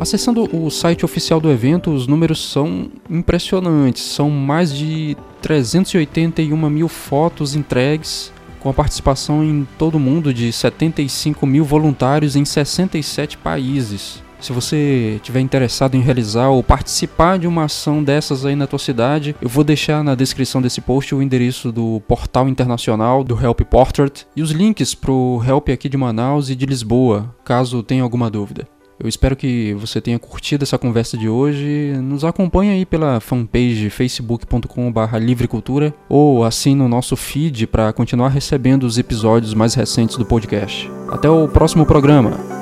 Acessando 0.00 0.48
o 0.56 0.70
site 0.70 1.04
oficial 1.04 1.38
do 1.40 1.50
evento, 1.50 1.90
os 1.90 2.06
números 2.06 2.50
são 2.50 2.90
impressionantes. 3.10 4.02
São 4.02 4.30
mais 4.30 4.74
de 4.74 5.14
381 5.42 6.70
mil 6.70 6.88
fotos 6.88 7.54
entregues, 7.54 8.32
com 8.60 8.70
a 8.70 8.72
participação 8.72 9.44
em 9.44 9.68
todo 9.78 9.96
o 9.96 10.00
mundo 10.00 10.32
de 10.32 10.50
75 10.50 11.46
mil 11.46 11.66
voluntários 11.66 12.34
em 12.34 12.46
67 12.46 13.36
países. 13.36 14.22
Se 14.40 14.52
você 14.52 15.20
tiver 15.22 15.40
interessado 15.40 15.94
em 15.94 16.00
realizar 16.00 16.48
ou 16.48 16.62
participar 16.62 17.38
de 17.38 17.46
uma 17.46 17.64
ação 17.64 18.02
dessas 18.02 18.44
aí 18.46 18.56
na 18.56 18.66
tua 18.66 18.78
cidade, 18.78 19.36
eu 19.40 19.48
vou 19.48 19.62
deixar 19.62 20.02
na 20.02 20.14
descrição 20.14 20.62
desse 20.62 20.80
post 20.80 21.14
o 21.14 21.22
endereço 21.22 21.70
do 21.70 22.00
portal 22.08 22.48
internacional 22.48 23.22
do 23.22 23.38
Help 23.38 23.60
Portrait 23.62 24.26
e 24.34 24.42
os 24.42 24.50
links 24.50 24.94
pro 24.94 25.42
Help 25.46 25.68
aqui 25.68 25.88
de 25.88 25.96
Manaus 25.96 26.48
e 26.48 26.56
de 26.56 26.64
Lisboa, 26.66 27.34
caso 27.44 27.82
tenha 27.82 28.02
alguma 28.02 28.30
dúvida. 28.30 28.66
Eu 29.02 29.08
espero 29.08 29.34
que 29.34 29.72
você 29.74 29.98
tenha 29.98 30.18
curtido 30.18 30.62
essa 30.62 30.76
conversa 30.76 31.16
de 31.16 31.26
hoje. 31.26 31.94
Nos 32.02 32.22
acompanhe 32.22 32.70
aí 32.70 32.84
pela 32.84 33.18
fanpage 33.18 33.88
facebook.com.br 33.88 35.16
livrecultura 35.18 35.94
ou 36.06 36.44
assine 36.44 36.82
o 36.82 36.88
nosso 36.88 37.16
feed 37.16 37.66
para 37.66 37.94
continuar 37.94 38.28
recebendo 38.28 38.84
os 38.84 38.98
episódios 38.98 39.54
mais 39.54 39.72
recentes 39.72 40.18
do 40.18 40.26
podcast. 40.26 40.90
Até 41.08 41.30
o 41.30 41.48
próximo 41.48 41.86
programa. 41.86 42.59